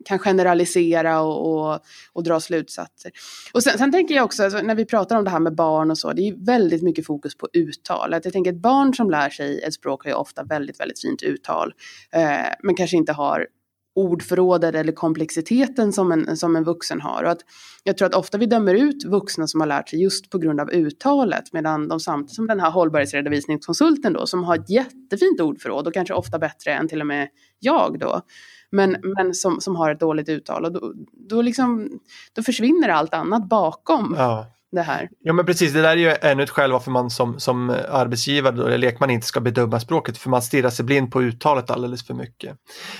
kan 0.04 0.18
generalisera 0.18 1.20
och, 1.20 1.72
och, 1.72 1.80
och 2.12 2.22
dra 2.22 2.40
slutsatser. 2.40 3.12
Och 3.52 3.62
sen, 3.62 3.78
sen 3.78 3.92
tänker 3.92 4.14
jag 4.14 4.24
också, 4.24 4.44
alltså, 4.44 4.62
när 4.62 4.74
vi 4.74 4.84
pratar 4.84 5.16
om 5.16 5.24
det 5.24 5.30
här 5.30 5.40
med 5.40 5.54
barn 5.54 5.90
och 5.90 5.98
så, 5.98 6.12
det 6.12 6.28
är 6.28 6.46
väldigt 6.46 6.82
mycket 6.82 7.06
fokus 7.06 7.36
på 7.36 7.48
uttal. 7.52 8.14
Att 8.14 8.24
jag 8.24 8.32
tänker 8.32 8.52
ett 8.52 8.62
barn 8.62 8.94
som 8.94 9.10
lär 9.10 9.30
sig 9.30 9.62
ett 9.62 9.74
språk 9.74 10.04
har 10.04 10.10
ju 10.10 10.16
ofta 10.16 10.44
väldigt, 10.44 10.80
väldigt 10.80 11.00
fint 11.00 11.22
uttal, 11.22 11.72
eh, 12.12 12.54
men 12.62 12.74
kanske 12.74 12.96
inte 12.96 13.12
har 13.12 13.46
ordförrådet 13.94 14.74
eller 14.74 14.92
komplexiteten 14.92 15.92
som 15.92 16.12
en, 16.12 16.36
som 16.36 16.56
en 16.56 16.64
vuxen 16.64 17.00
har. 17.00 17.22
Och 17.22 17.30
att 17.30 17.40
jag 17.84 17.96
tror 17.96 18.08
att 18.08 18.14
ofta 18.14 18.38
vi 18.38 18.46
dömer 18.46 18.74
ut 18.74 19.04
vuxna 19.04 19.46
som 19.46 19.60
har 19.60 19.68
lärt 19.68 19.88
sig 19.88 20.02
just 20.02 20.30
på 20.30 20.38
grund 20.38 20.60
av 20.60 20.70
uttalet 20.70 21.52
medan 21.52 21.88
de 21.88 22.00
samtidigt 22.00 22.34
som 22.34 22.46
den 22.46 22.60
här 22.60 22.70
hållbarhetsredovisningskonsulten 22.70 24.12
då 24.12 24.26
som 24.26 24.44
har 24.44 24.56
ett 24.56 24.70
jättefint 24.70 25.40
ordförråd 25.40 25.86
och 25.86 25.94
kanske 25.94 26.14
ofta 26.14 26.38
bättre 26.38 26.72
än 26.72 26.88
till 26.88 27.00
och 27.00 27.06
med 27.06 27.28
jag 27.58 27.98
då 27.98 28.22
men, 28.72 28.96
men 29.02 29.34
som, 29.34 29.60
som 29.60 29.76
har 29.76 29.90
ett 29.90 30.00
dåligt 30.00 30.28
uttal 30.28 30.64
och 30.64 30.72
då, 30.72 30.92
då, 31.28 31.42
liksom, 31.42 32.00
då 32.32 32.42
försvinner 32.42 32.88
allt 32.88 33.14
annat 33.14 33.48
bakom. 33.48 34.14
Ja. 34.18 34.46
Det 34.72 34.82
här. 34.82 35.08
Ja 35.20 35.32
men 35.32 35.46
precis, 35.46 35.72
det 35.72 35.82
där 35.82 35.90
är 35.90 35.96
ju 35.96 36.16
ännu 36.20 36.42
ett 36.42 36.50
skäl 36.50 36.72
varför 36.72 36.90
man 36.90 37.10
som, 37.10 37.40
som 37.40 37.70
arbetsgivare 37.70 38.66
eller 38.66 38.78
lekman 38.78 39.10
inte 39.10 39.26
ska 39.26 39.40
bedöma 39.40 39.80
språket 39.80 40.18
för 40.18 40.30
man 40.30 40.42
stirrar 40.42 40.70
sig 40.70 40.84
blind 40.84 41.12
på 41.12 41.22
uttalet 41.22 41.70
alldeles 41.70 42.06
för 42.06 42.14
mycket. 42.14 42.56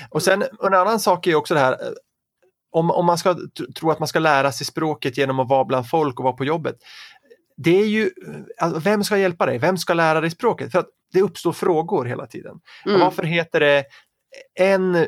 Och 0.09 0.23
sen 0.23 0.43
en 0.63 0.73
annan 0.73 0.99
sak 0.99 1.27
är 1.27 1.35
också 1.35 1.53
det 1.53 1.59
här 1.59 1.77
om, 2.71 2.91
om 2.91 3.05
man 3.05 3.17
ska 3.17 3.35
tro 3.75 3.91
att 3.91 3.99
man 3.99 4.07
ska 4.07 4.19
lära 4.19 4.51
sig 4.51 4.65
språket 4.65 5.17
genom 5.17 5.39
att 5.39 5.49
vara 5.49 5.65
bland 5.65 5.89
folk 5.89 6.19
och 6.19 6.23
vara 6.23 6.33
på 6.33 6.45
jobbet. 6.45 6.75
Det 7.57 7.81
är 7.81 7.85
ju, 7.85 8.11
alltså, 8.61 8.79
vem 8.79 9.03
ska 9.03 9.17
hjälpa 9.17 9.45
dig? 9.45 9.57
Vem 9.57 9.77
ska 9.77 9.93
lära 9.93 10.21
dig 10.21 10.31
språket? 10.31 10.71
För 10.71 10.79
att 10.79 10.89
det 11.13 11.21
uppstår 11.21 11.51
frågor 11.51 12.05
hela 12.05 12.27
tiden. 12.27 12.59
Mm. 12.85 12.99
Varför 12.99 13.23
heter 13.23 13.59
det 13.59 13.85
en 14.59 15.05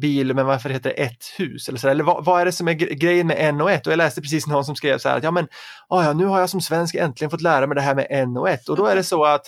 bil 0.00 0.34
men 0.34 0.46
varför 0.46 0.70
heter 0.70 0.90
det 0.90 1.02
ett 1.02 1.24
hus? 1.38 1.68
Eller, 1.68 1.78
så, 1.78 1.88
eller 1.88 2.04
vad, 2.04 2.24
vad, 2.24 2.40
är 2.40 2.44
det 2.44 2.52
som 2.52 2.68
är 2.68 2.72
grejen 2.72 3.26
med 3.26 3.36
en 3.38 3.60
och 3.60 3.70
ett? 3.70 3.86
Och 3.86 3.92
jag 3.92 3.98
läste 3.98 4.20
precis 4.20 4.46
någon 4.46 4.64
som 4.64 4.76
skrev 4.76 4.98
så 4.98 5.08
här 5.08 5.16
att 5.16 5.24
ja 5.24 5.30
men 5.30 5.48
oh 5.88 6.04
ja, 6.04 6.12
nu 6.12 6.24
har 6.24 6.40
jag 6.40 6.50
som 6.50 6.60
svensk 6.60 6.94
äntligen 6.94 7.30
fått 7.30 7.42
lära 7.42 7.66
mig 7.66 7.74
det 7.74 7.80
här 7.80 7.94
med 7.94 8.06
en 8.10 8.36
och 8.36 8.48
ett 8.48 8.68
och 8.68 8.76
då 8.76 8.86
är 8.86 8.96
det 8.96 9.04
så 9.04 9.24
att 9.24 9.46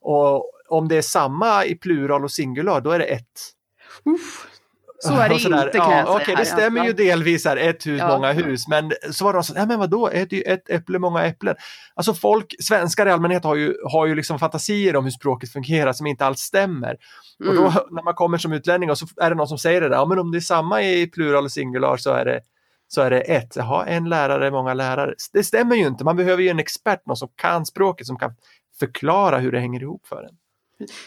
och, 0.00 0.50
om 0.68 0.88
det 0.88 0.96
är 0.96 1.02
samma 1.02 1.64
i 1.64 1.74
plural 1.74 2.24
och 2.24 2.32
singular 2.32 2.80
då 2.80 2.90
är 2.90 2.98
det 2.98 3.04
ett. 3.04 3.52
Uff. 4.04 4.46
Så 4.98 5.14
är 5.14 5.28
det 5.28 5.34
inte 5.44 5.78
kan 5.78 5.90
ja, 5.90 5.96
jag 5.96 6.06
säga. 6.06 6.16
Okej, 6.16 6.34
det 6.38 6.44
stämmer 6.44 6.84
ju 6.84 6.92
delvis 6.92 7.44
här, 7.44 7.56
ett 7.56 7.86
hus, 7.86 7.98
ja. 7.98 8.08
många 8.08 8.32
hus, 8.32 8.68
men 8.68 8.92
så 9.10 9.24
var 9.24 9.34
det 9.34 9.42
så, 9.42 9.54
nej 9.54 9.66
men 9.66 9.78
vadå, 9.78 10.08
ett, 10.08 10.32
ett 10.32 10.70
äpple, 10.70 10.98
många 10.98 11.24
äpplen. 11.24 11.54
Alltså 11.94 12.14
folk, 12.14 12.54
svenskar 12.60 13.06
i 13.06 13.10
allmänhet 13.10 13.44
har 13.44 13.54
ju, 13.54 13.74
har 13.84 14.06
ju 14.06 14.14
liksom 14.14 14.38
fantasier 14.38 14.96
om 14.96 15.04
hur 15.04 15.10
språket 15.10 15.52
fungerar 15.52 15.92
som 15.92 16.06
inte 16.06 16.26
alls 16.26 16.40
stämmer. 16.40 16.96
Mm. 17.44 17.48
Och 17.48 17.54
då 17.54 17.70
mm. 17.70 17.82
när 17.90 18.02
man 18.02 18.14
kommer 18.14 18.38
som 18.38 18.52
utlänning 18.52 18.90
och 18.90 18.98
så 18.98 19.06
är 19.16 19.30
det 19.30 19.36
någon 19.36 19.48
som 19.48 19.58
säger 19.58 19.80
det 19.80 19.88
där, 19.88 19.96
ja 19.96 20.04
men 20.04 20.18
om 20.18 20.32
det 20.32 20.38
är 20.38 20.40
samma 20.40 20.82
i 20.82 21.06
plural 21.06 21.44
och 21.44 21.52
singular 21.52 21.96
så 21.96 22.10
är 22.10 22.24
det 22.24 22.40
så 22.88 23.00
är 23.00 23.10
det 23.10 23.20
ett, 23.20 23.56
jaha, 23.56 23.86
en 23.86 24.08
lärare, 24.08 24.50
många 24.50 24.74
lärare. 24.74 25.14
Det 25.32 25.44
stämmer 25.44 25.76
ju 25.76 25.86
inte, 25.86 26.04
man 26.04 26.16
behöver 26.16 26.42
ju 26.42 26.48
en 26.48 26.58
expert, 26.58 27.06
någon 27.06 27.16
som 27.16 27.28
kan 27.36 27.66
språket, 27.66 28.06
som 28.06 28.18
kan 28.18 28.34
förklara 28.78 29.38
hur 29.38 29.52
det 29.52 29.60
hänger 29.60 29.82
ihop 29.82 30.06
för 30.06 30.22
en. 30.22 30.36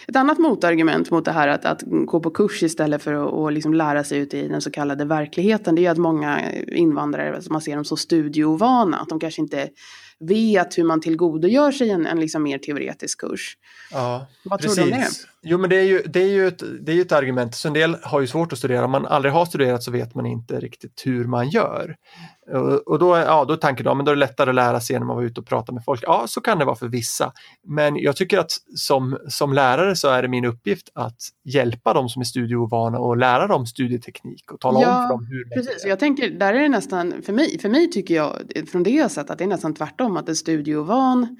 Ett 0.08 0.16
annat 0.16 0.38
motargument 0.38 1.12
mot 1.12 1.26
det 1.26 1.32
här 1.32 1.48
att, 1.48 1.66
att 1.66 1.84
gå 1.86 2.20
på 2.20 2.30
kurs 2.30 2.64
istället 2.64 3.04
för 3.04 3.48
att 3.48 3.54
liksom 3.54 3.74
lära 3.74 4.04
sig 4.04 4.20
ute 4.20 4.38
i 4.38 4.48
den 4.48 4.62
så 4.62 4.72
kallade 4.72 5.06
verkligheten, 5.06 5.76
det 5.76 5.86
är 5.86 5.92
att 5.92 5.98
många 5.98 6.52
invandrare, 6.68 7.42
man 7.50 7.62
ser 7.62 7.76
dem 7.76 7.86
så 7.86 7.98
studiovana, 7.98 8.98
att 8.98 9.10
de 9.10 9.20
kanske 9.20 9.42
inte 9.42 9.70
vet 10.20 10.78
hur 10.78 10.84
man 10.84 11.02
tillgodogör 11.02 11.72
sig 11.72 11.90
en, 11.90 12.06
en 12.06 12.20
liksom 12.20 12.44
mer 12.44 12.58
teoretisk 12.58 13.20
kurs. 13.20 13.58
Ja, 13.92 14.28
Vad 14.44 14.62
precis. 14.62 14.76
tror 14.76 14.86
du 14.86 14.94
om 14.94 15.00
det? 15.00 15.08
Jo, 15.42 15.58
men 15.58 15.70
det 15.70 15.76
är 15.76 15.84
ju, 15.84 16.02
det 16.02 16.22
är 16.22 16.28
ju, 16.28 16.48
ett, 16.48 16.64
det 16.82 16.92
är 16.92 17.02
ett 17.02 17.12
argument. 17.12 17.56
Så 17.56 17.68
en 17.68 17.74
del 17.74 17.98
har 18.04 18.22
ju 18.22 18.28
svårt 18.28 18.54
att 18.54 18.60
studera. 18.60 18.86
Om 18.86 18.92
man 18.92 19.06
aldrig 19.06 19.34
har 19.34 19.46
studerat 19.46 19.84
så 19.84 19.92
vet 19.92 20.16
man 20.16 20.26
inte 20.26 20.60
riktigt 20.60 21.02
hur 21.06 21.26
man 21.26 21.50
gör. 21.50 21.96
Och, 22.54 22.88
och 22.88 23.00
då, 23.00 23.18
ja, 23.18 23.46
då 23.46 23.54
är 23.54 23.58
tanken 23.58 23.86
då, 23.86 23.96
men 23.96 24.06
då 24.06 24.12
är 24.12 24.16
det 24.16 24.20
lättare 24.20 24.50
att 24.50 24.56
lära 24.56 24.80
sig 24.80 24.94
genom 24.94 25.10
att 25.10 25.16
vara 25.16 25.26
ute 25.26 25.40
och 25.40 25.48
prata 25.48 25.72
med 25.72 25.84
folk. 25.86 26.04
Ja, 26.04 26.24
så 26.28 26.42
kan 26.42 26.60
det 26.60 26.66
vara 26.66 26.76
för 26.76 26.88
vissa. 26.88 27.34
Men 27.68 27.96
jag 27.96 28.16
tycker 28.16 28.38
att 28.38 28.52
som, 28.76 29.18
som 29.28 29.54
lärare 29.54 29.96
så 29.96 30.08
är 30.08 30.22
det 30.22 30.28
min 30.28 30.46
uppgift 30.46 30.90
att 30.96 31.18
hjälpa 31.44 31.94
dem 31.94 32.10
som 32.10 32.20
är 32.20 32.26
studieovana 32.26 33.00
och 33.00 33.18
lära 33.18 33.48
dem 33.48 33.66
studieteknik 33.66 34.52
och 34.52 34.60
tala 34.60 34.82
ja, 34.82 34.98
om 34.98 35.04
för 35.04 35.10
dem 35.10 35.26
hur 35.26 35.50
precis. 35.56 35.86
Jag 35.86 36.00
tänker, 36.00 36.30
där 36.30 36.54
är 36.54 36.60
det 36.60 36.70
nästan, 36.70 37.22
för 37.22 37.34
mig, 37.34 37.60
för 37.60 37.70
mig 37.70 37.92
tycker 37.92 38.16
jag 38.16 38.34
från 38.72 38.84
det 38.84 39.12
sättet 39.12 39.32
att 39.32 39.38
det 39.38 39.44
är 39.44 39.48
nästan 39.48 39.74
tvärtom, 39.74 40.18
att 40.18 40.30
en 40.30 40.36
studieovan 40.36 41.38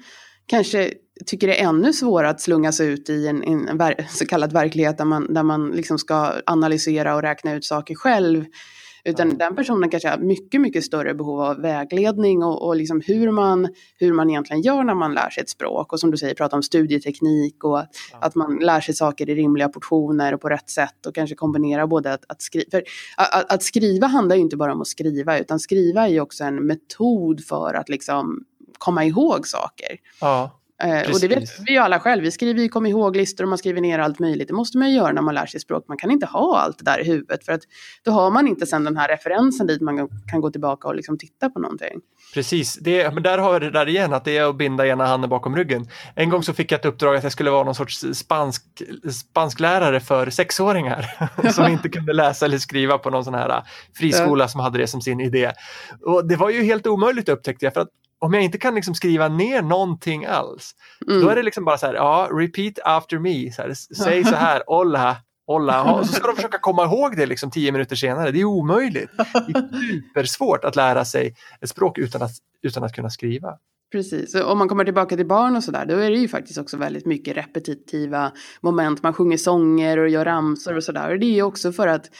kanske 0.50 0.94
tycker 1.26 1.46
det 1.46 1.60
är 1.60 1.68
ännu 1.68 1.92
svårare 1.92 2.28
att 2.30 2.40
slunga 2.40 2.72
sig 2.72 2.88
ut 2.88 3.10
i 3.10 3.26
en, 3.26 3.42
en, 3.42 3.68
en 3.68 4.08
så 4.08 4.26
kallad 4.26 4.52
verklighet 4.52 4.98
där 4.98 5.04
man, 5.04 5.34
där 5.34 5.42
man 5.42 5.70
liksom 5.70 5.98
ska 5.98 6.32
analysera 6.46 7.14
och 7.14 7.22
räkna 7.22 7.54
ut 7.54 7.64
saker 7.64 7.94
själv. 7.94 8.44
Utan 9.04 9.38
den 9.38 9.56
personen 9.56 9.90
kanske 9.90 10.08
har 10.08 10.18
mycket, 10.18 10.60
mycket 10.60 10.84
större 10.84 11.14
behov 11.14 11.40
av 11.40 11.60
vägledning 11.60 12.42
och, 12.42 12.66
och 12.66 12.76
liksom 12.76 13.02
hur, 13.06 13.30
man, 13.30 13.68
hur 13.96 14.12
man 14.12 14.30
egentligen 14.30 14.62
gör 14.62 14.84
när 14.84 14.94
man 14.94 15.14
lär 15.14 15.30
sig 15.30 15.42
ett 15.42 15.50
språk. 15.50 15.92
Och 15.92 16.00
som 16.00 16.10
du 16.10 16.16
säger, 16.16 16.34
prata 16.34 16.56
om 16.56 16.62
studieteknik 16.62 17.64
och 17.64 17.78
ja. 17.78 17.86
att 18.20 18.34
man 18.34 18.58
lär 18.58 18.80
sig 18.80 18.94
saker 18.94 19.30
i 19.30 19.34
rimliga 19.34 19.68
portioner 19.68 20.34
och 20.34 20.40
på 20.40 20.48
rätt 20.48 20.70
sätt 20.70 21.06
och 21.06 21.14
kanske 21.14 21.36
kombinera 21.36 21.86
både 21.86 22.12
att, 22.12 22.24
att 22.28 22.42
skriva. 22.42 22.70
För 22.70 22.82
att, 23.16 23.52
att, 23.52 23.62
skriva 23.62 24.06
handlar 24.06 24.36
ju 24.36 24.42
inte 24.42 24.56
bara 24.56 24.72
om 24.72 24.80
att 24.80 24.86
skriva, 24.86 25.38
utan 25.38 25.60
skriva 25.60 26.06
är 26.06 26.12
ju 26.12 26.20
också 26.20 26.44
en 26.44 26.66
metod 26.66 27.44
för 27.44 27.74
att 27.74 27.88
liksom 27.88 28.44
komma 28.78 29.04
ihåg 29.04 29.46
saker. 29.46 29.96
Ja. 30.20 30.60
Eh, 30.82 31.12
och 31.12 31.20
det 31.20 31.28
vet 31.28 31.60
vi 31.66 31.72
ju 31.72 31.78
alla 31.78 32.00
själv, 32.00 32.22
vi 32.22 32.30
skriver 32.30 32.62
ju 32.62 32.68
kom 32.68 32.86
ihåg-listor 32.86 33.44
och 33.44 33.48
man 33.48 33.58
skriver 33.58 33.80
ner 33.80 33.98
allt 33.98 34.18
möjligt. 34.18 34.48
Det 34.48 34.54
måste 34.54 34.78
man 34.78 34.90
ju 34.90 34.96
göra 34.96 35.12
när 35.12 35.22
man 35.22 35.34
lär 35.34 35.46
sig 35.46 35.60
språk. 35.60 35.84
Man 35.88 35.96
kan 35.96 36.10
inte 36.10 36.26
ha 36.26 36.58
allt 36.58 36.78
det 36.78 36.84
där 36.84 37.00
i 37.00 37.04
huvudet 37.04 37.44
för 37.44 37.52
att 37.52 37.60
då 38.04 38.10
har 38.10 38.30
man 38.30 38.48
inte 38.48 38.66
sen 38.66 38.84
den 38.84 38.96
här 38.96 39.08
referensen 39.08 39.66
dit 39.66 39.80
man 39.80 40.08
kan 40.30 40.40
gå 40.40 40.50
tillbaka 40.50 40.88
och 40.88 40.94
liksom 40.94 41.18
titta 41.18 41.50
på 41.50 41.58
någonting. 41.58 42.00
Precis, 42.34 42.74
det, 42.74 43.14
men 43.14 43.22
där 43.22 43.38
har 43.38 43.52
vi 43.52 43.66
det 43.66 43.70
där 43.70 43.88
igen, 43.88 44.12
att 44.12 44.24
det 44.24 44.36
är 44.36 44.44
att 44.44 44.56
binda 44.56 44.86
ena 44.86 45.06
handen 45.06 45.30
bakom 45.30 45.56
ryggen. 45.56 45.88
En 46.14 46.30
gång 46.30 46.42
så 46.42 46.52
fick 46.52 46.72
jag 46.72 46.78
ett 46.78 46.86
uppdrag 46.86 47.16
att 47.16 47.22
jag 47.22 47.32
skulle 47.32 47.50
vara 47.50 47.64
någon 47.64 47.74
sorts 47.74 48.04
spansk, 48.12 48.62
spansklärare 49.12 50.00
för 50.00 50.30
sexåringar 50.30 51.06
som 51.52 51.66
inte 51.66 51.88
kunde 51.88 52.12
läsa 52.12 52.44
eller 52.44 52.58
skriva 52.58 52.98
på 52.98 53.10
någon 53.10 53.24
sån 53.24 53.34
här 53.34 53.62
friskola 53.94 54.48
som 54.48 54.60
hade 54.60 54.78
det 54.78 54.86
som 54.86 55.00
sin 55.00 55.20
idé. 55.20 55.52
Och 56.06 56.28
det 56.28 56.36
var 56.36 56.50
ju 56.50 56.62
helt 56.62 56.86
omöjligt 56.86 57.28
upptäckte 57.28 57.66
jag, 57.66 57.74
för 57.74 57.80
att 57.80 57.90
om 58.20 58.34
jag 58.34 58.42
inte 58.42 58.58
kan 58.58 58.74
liksom 58.74 58.94
skriva 58.94 59.28
ner 59.28 59.62
någonting 59.62 60.24
alls, 60.24 60.74
mm. 61.08 61.22
då 61.22 61.28
är 61.28 61.36
det 61.36 61.42
liksom 61.42 61.64
bara 61.64 61.78
så 61.78 61.86
här, 61.86 61.94
ja, 61.94 62.28
repeat 62.32 62.78
after 62.84 63.18
me, 63.18 63.52
så 63.52 63.62
här, 63.62 63.74
säg 63.74 64.24
så 64.24 64.34
här, 64.34 64.62
olla, 64.70 65.16
olla, 65.46 65.92
och 65.92 66.06
så 66.06 66.12
ska 66.12 66.26
de 66.26 66.36
försöka 66.36 66.58
komma 66.58 66.84
ihåg 66.84 67.16
det 67.16 67.26
liksom 67.26 67.50
tio 67.50 67.72
minuter 67.72 67.96
senare. 67.96 68.30
Det 68.30 68.40
är 68.40 68.44
omöjligt. 68.44 69.10
Det 69.16 69.58
är 69.58 70.02
supersvårt 70.08 70.64
att 70.64 70.76
lära 70.76 71.04
sig 71.04 71.34
ett 71.60 71.70
språk 71.70 71.98
utan 71.98 72.22
att, 72.22 72.32
utan 72.62 72.84
att 72.84 72.94
kunna 72.94 73.10
skriva. 73.10 73.58
Precis, 73.92 74.34
och 74.34 74.52
om 74.52 74.58
man 74.58 74.68
kommer 74.68 74.84
tillbaka 74.84 75.16
till 75.16 75.26
barn 75.26 75.56
och 75.56 75.64
sådär, 75.64 75.86
då 75.86 75.96
är 75.96 76.10
det 76.10 76.16
ju 76.16 76.28
faktiskt 76.28 76.58
också 76.58 76.76
väldigt 76.76 77.06
mycket 77.06 77.36
repetitiva 77.36 78.32
moment. 78.60 79.02
Man 79.02 79.14
sjunger 79.14 79.36
sånger 79.36 79.98
och 79.98 80.08
gör 80.08 80.24
ramsor 80.24 80.76
och 80.76 80.84
sådär. 80.84 81.10
Och 81.10 81.18
det 81.18 81.26
är 81.26 81.34
ju 81.34 81.42
också 81.42 81.72
för 81.72 81.88
att 81.88 82.10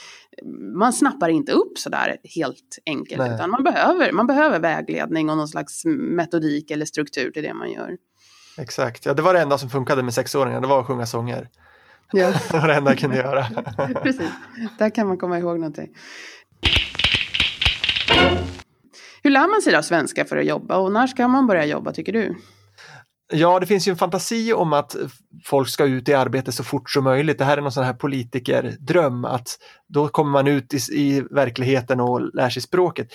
man 0.74 0.92
snappar 0.92 1.28
inte 1.28 1.52
upp 1.52 1.78
sådär 1.78 2.16
helt 2.36 2.78
enkelt, 2.86 3.18
Nej. 3.18 3.34
utan 3.34 3.50
man 3.50 3.64
behöver, 3.64 4.12
man 4.12 4.26
behöver 4.26 4.60
vägledning 4.60 5.30
och 5.30 5.36
någon 5.36 5.48
slags 5.48 5.84
metodik 5.84 6.70
eller 6.70 6.84
struktur 6.84 7.30
till 7.30 7.42
det 7.42 7.54
man 7.54 7.72
gör. 7.72 7.96
Exakt, 8.58 9.06
ja 9.06 9.14
det 9.14 9.22
var 9.22 9.34
det 9.34 9.40
enda 9.40 9.58
som 9.58 9.70
funkade 9.70 10.02
med 10.02 10.14
sexåringar, 10.14 10.60
det 10.60 10.66
var 10.66 10.80
att 10.80 10.86
sjunga 10.86 11.06
sånger. 11.06 11.48
Ja. 12.12 12.32
det 12.50 12.58
var 12.58 12.68
det 12.68 12.74
enda 12.74 12.90
jag 12.90 12.98
kunde 12.98 13.16
göra. 13.16 13.46
Precis, 14.02 14.30
där 14.78 14.90
kan 14.90 15.06
man 15.06 15.18
komma 15.18 15.38
ihåg 15.38 15.58
någonting. 15.58 15.88
Hur 19.22 19.30
lär 19.30 19.48
man 19.48 19.62
sig 19.62 19.72
då 19.72 19.82
svenska 19.82 20.24
för 20.24 20.36
att 20.36 20.46
jobba 20.46 20.76
och 20.76 20.92
när 20.92 21.06
ska 21.06 21.28
man 21.28 21.46
börja 21.46 21.66
jobba 21.66 21.92
tycker 21.92 22.12
du? 22.12 22.34
Ja, 23.32 23.60
det 23.60 23.66
finns 23.66 23.88
ju 23.88 23.90
en 23.90 23.96
fantasi 23.96 24.52
om 24.52 24.72
att 24.72 24.96
folk 25.44 25.68
ska 25.68 25.84
ut 25.84 26.08
i 26.08 26.14
arbete 26.14 26.52
så 26.52 26.64
fort 26.64 26.90
som 26.90 27.04
möjligt. 27.04 27.38
Det 27.38 27.44
här 27.44 27.56
är 27.56 27.62
någon 27.62 27.72
sån 27.72 27.84
här 27.84 27.94
politikerdröm 27.94 29.24
att 29.24 29.58
då 29.88 30.08
kommer 30.08 30.30
man 30.30 30.46
ut 30.46 30.74
i, 30.74 30.78
i, 30.92 31.20
verkligheten 31.30 32.00
och 32.00 32.34
lär 32.34 32.50
sig 32.50 32.62
språket. 32.62 33.08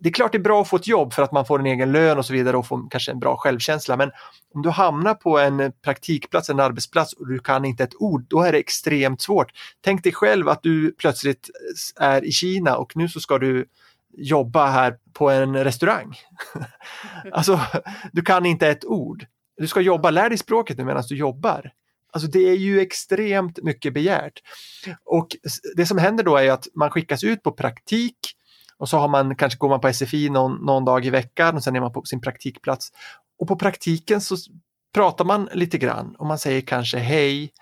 Det 0.00 0.08
är 0.08 0.12
klart 0.12 0.32
det 0.32 0.38
är 0.38 0.42
bra 0.42 0.62
att 0.62 0.68
få 0.68 0.76
ett 0.76 0.86
jobb 0.86 1.12
för 1.12 1.22
att 1.22 1.32
man 1.32 1.46
får 1.46 1.58
en 1.58 1.66
egen 1.66 1.92
lön 1.92 2.18
och 2.18 2.26
så 2.26 2.32
vidare 2.32 2.56
och 2.56 2.66
får 2.66 2.90
kanske 2.90 3.12
en 3.12 3.18
bra 3.18 3.36
självkänsla. 3.36 3.96
Men 3.96 4.10
om 4.54 4.62
du 4.62 4.70
hamnar 4.70 5.14
på 5.14 5.38
en 5.38 5.72
praktikplats, 5.84 6.50
en 6.50 6.60
arbetsplats 6.60 7.12
och 7.12 7.28
du 7.28 7.38
kan 7.38 7.64
inte 7.64 7.84
ett 7.84 7.94
ord, 7.98 8.24
då 8.28 8.42
är 8.42 8.52
det 8.52 8.58
extremt 8.58 9.22
svårt. 9.22 9.52
Tänk 9.80 10.02
dig 10.02 10.12
själv 10.12 10.48
att 10.48 10.62
du 10.62 10.92
plötsligt 10.92 11.50
är 12.00 12.24
i 12.24 12.32
Kina 12.32 12.76
och 12.76 12.96
nu 12.96 13.08
så 13.08 13.20
ska 13.20 13.38
du 13.38 13.66
jobba 14.16 14.66
här 14.66 14.96
på 15.12 15.30
en 15.30 15.64
restaurang. 15.64 16.16
alltså, 17.32 17.60
du 18.12 18.22
kan 18.22 18.46
inte 18.46 18.68
ett 18.68 18.84
ord. 18.84 19.26
Du 19.56 19.66
ska 19.66 19.80
jobba, 19.80 20.10
lär 20.10 20.28
dig 20.28 20.38
språket 20.38 20.78
nu 20.78 20.84
medan 20.84 21.02
du 21.08 21.16
jobbar. 21.16 21.70
Alltså 22.12 22.28
det 22.28 22.48
är 22.48 22.56
ju 22.56 22.80
extremt 22.80 23.62
mycket 23.62 23.94
begärt. 23.94 24.42
Och 25.04 25.28
det 25.76 25.86
som 25.86 25.98
händer 25.98 26.24
då 26.24 26.36
är 26.36 26.50
att 26.50 26.66
man 26.74 26.90
skickas 26.90 27.24
ut 27.24 27.42
på 27.42 27.52
praktik 27.52 28.16
och 28.78 28.88
så 28.88 28.98
har 28.98 29.08
man, 29.08 29.36
kanske 29.36 29.58
går 29.58 29.68
man 29.68 29.80
på 29.80 29.92
SFI 29.92 30.28
någon, 30.28 30.52
någon 30.66 30.84
dag 30.84 31.06
i 31.06 31.10
veckan 31.10 31.56
och 31.56 31.64
sen 31.64 31.76
är 31.76 31.80
man 31.80 31.92
på 31.92 32.04
sin 32.04 32.20
praktikplats. 32.20 32.90
Och 33.38 33.48
på 33.48 33.56
praktiken 33.56 34.20
så 34.20 34.36
pratar 34.94 35.24
man 35.24 35.48
lite 35.52 35.78
grann 35.78 36.16
och 36.18 36.26
man 36.26 36.38
säger 36.38 36.60
kanske 36.60 36.98
hej 36.98 37.52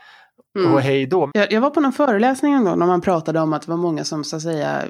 Mm. 0.58 0.74
och 0.74 0.80
hej 0.80 1.06
då. 1.06 1.30
Jag, 1.34 1.52
jag 1.52 1.60
var 1.60 1.70
på 1.70 1.80
någon 1.80 1.92
föreläsning 1.92 2.52
en 2.54 2.64
gång 2.64 2.78
när 2.78 2.86
man 2.86 3.00
pratade 3.00 3.40
om 3.40 3.52
att 3.52 3.62
det 3.62 3.70
var 3.70 3.76
många 3.78 4.04
som 4.04 4.24
så 4.24 4.36
att 4.36 4.42
säga 4.42 4.82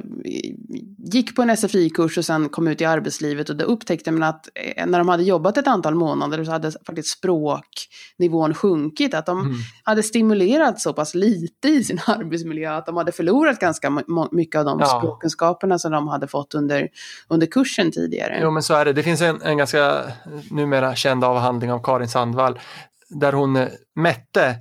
gick 1.12 1.36
på 1.36 1.42
en 1.42 1.56
SFI-kurs 1.56 2.18
och 2.18 2.24
sen 2.24 2.48
kom 2.48 2.68
ut 2.68 2.80
i 2.80 2.84
arbetslivet 2.84 3.50
och 3.50 3.56
då 3.56 3.64
upptäckte 3.64 4.10
man 4.10 4.22
att 4.22 4.48
eh, 4.76 4.86
när 4.86 4.98
de 4.98 5.08
hade 5.08 5.22
jobbat 5.22 5.56
ett 5.56 5.66
antal 5.66 5.94
månader 5.94 6.44
så 6.44 6.50
hade 6.50 6.70
faktiskt 6.86 7.08
språknivån 7.18 8.54
sjunkit. 8.54 9.14
Att 9.14 9.26
de 9.26 9.40
Mm. 9.40 9.52
hade 9.84 10.02
stimulerat 10.02 10.80
så 10.80 10.92
pass 10.92 11.14
lite 11.14 11.68
i 11.68 11.84
sin 11.84 11.98
arbetsmiljö 12.06 12.72
att 12.76 12.86
de 12.86 12.96
hade 12.96 13.12
förlorat 13.12 13.58
ganska 13.60 14.02
mycket 14.32 14.58
av 14.58 14.64
de 14.64 14.80
Ja. 14.80 14.86
språkkunskaperna 14.86 15.78
som 15.78 15.92
de 15.92 16.08
hade 16.08 16.26
fått 16.28 16.54
under, 16.54 16.88
under 17.28 17.46
kursen 17.46 17.92
tidigare. 17.92 18.38
Jo 18.42 18.50
men 18.50 18.62
så 18.62 18.74
är 18.74 18.84
det. 18.84 18.92
Det 18.92 19.02
finns 19.02 19.20
en, 19.20 19.42
en 19.42 19.56
ganska 19.58 20.02
numera 20.50 20.94
känd 20.96 21.24
avhandling 21.24 21.72
av 21.72 21.82
Karin 21.82 22.08
Sandvall 22.08 22.58
där 23.08 23.32
hon 23.32 23.56
eh, 23.56 23.68
mätte 23.94 24.56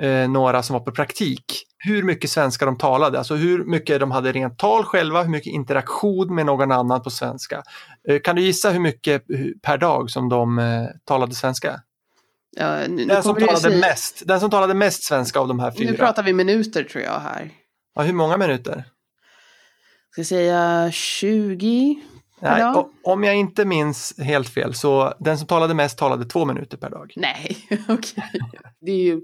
eh, 0.00 0.28
några 0.28 0.62
som 0.62 0.74
var 0.74 0.80
på 0.80 0.92
praktik 0.92 1.44
hur 1.84 2.02
mycket 2.02 2.30
svenska 2.30 2.64
de 2.64 2.78
talade, 2.78 3.18
alltså 3.18 3.34
hur 3.34 3.64
mycket 3.64 4.00
de 4.00 4.10
hade 4.10 4.32
rent 4.32 4.58
tal 4.58 4.84
själva, 4.84 5.22
hur 5.22 5.30
mycket 5.30 5.52
interaktion 5.52 6.34
med 6.34 6.46
någon 6.46 6.72
annan 6.72 7.02
på 7.02 7.10
svenska. 7.10 7.62
Eh, 8.08 8.20
kan 8.20 8.36
du 8.36 8.42
gissa 8.42 8.70
hur 8.70 8.80
mycket 8.80 9.24
per 9.62 9.78
dag 9.78 10.10
som 10.10 10.28
de 10.28 10.58
eh, 10.58 10.86
talade 11.04 11.34
svenska? 11.34 11.80
Ja, 12.56 12.80
nu, 12.88 13.04
Den 13.04 13.22
som, 13.22 13.34
talade 13.36 13.56
säga- 13.56 13.80
mest, 13.80 14.22
den 14.26 14.40
som 14.40 14.50
talade 14.50 14.74
mest 14.74 15.02
svenska 15.02 15.40
av 15.40 15.48
de 15.48 15.60
här 15.60 15.70
fyra. 15.70 15.90
Nu 15.90 15.96
pratar 15.96 16.22
vi 16.22 16.32
minuter 16.32 16.84
tror 16.84 17.04
jag 17.04 17.20
här. 17.20 17.50
Ja, 17.94 18.02
hur 18.02 18.12
många 18.12 18.36
minuter? 18.36 18.84
Ska 20.12 20.24
säga 20.24 20.90
20? 20.92 22.00
Nej, 22.40 22.74
om 23.04 23.24
jag 23.24 23.36
inte 23.36 23.64
minns 23.64 24.14
helt 24.18 24.48
fel 24.48 24.74
så 24.74 25.14
den 25.18 25.38
som 25.38 25.46
talade 25.46 25.74
mest 25.74 25.98
talade 25.98 26.24
två 26.24 26.44
minuter 26.44 26.76
per 26.76 26.90
dag. 26.90 27.12
Nej, 27.16 27.56
okej. 27.88 28.24
Det 28.80 28.90
är 28.92 29.04
ju 29.04 29.20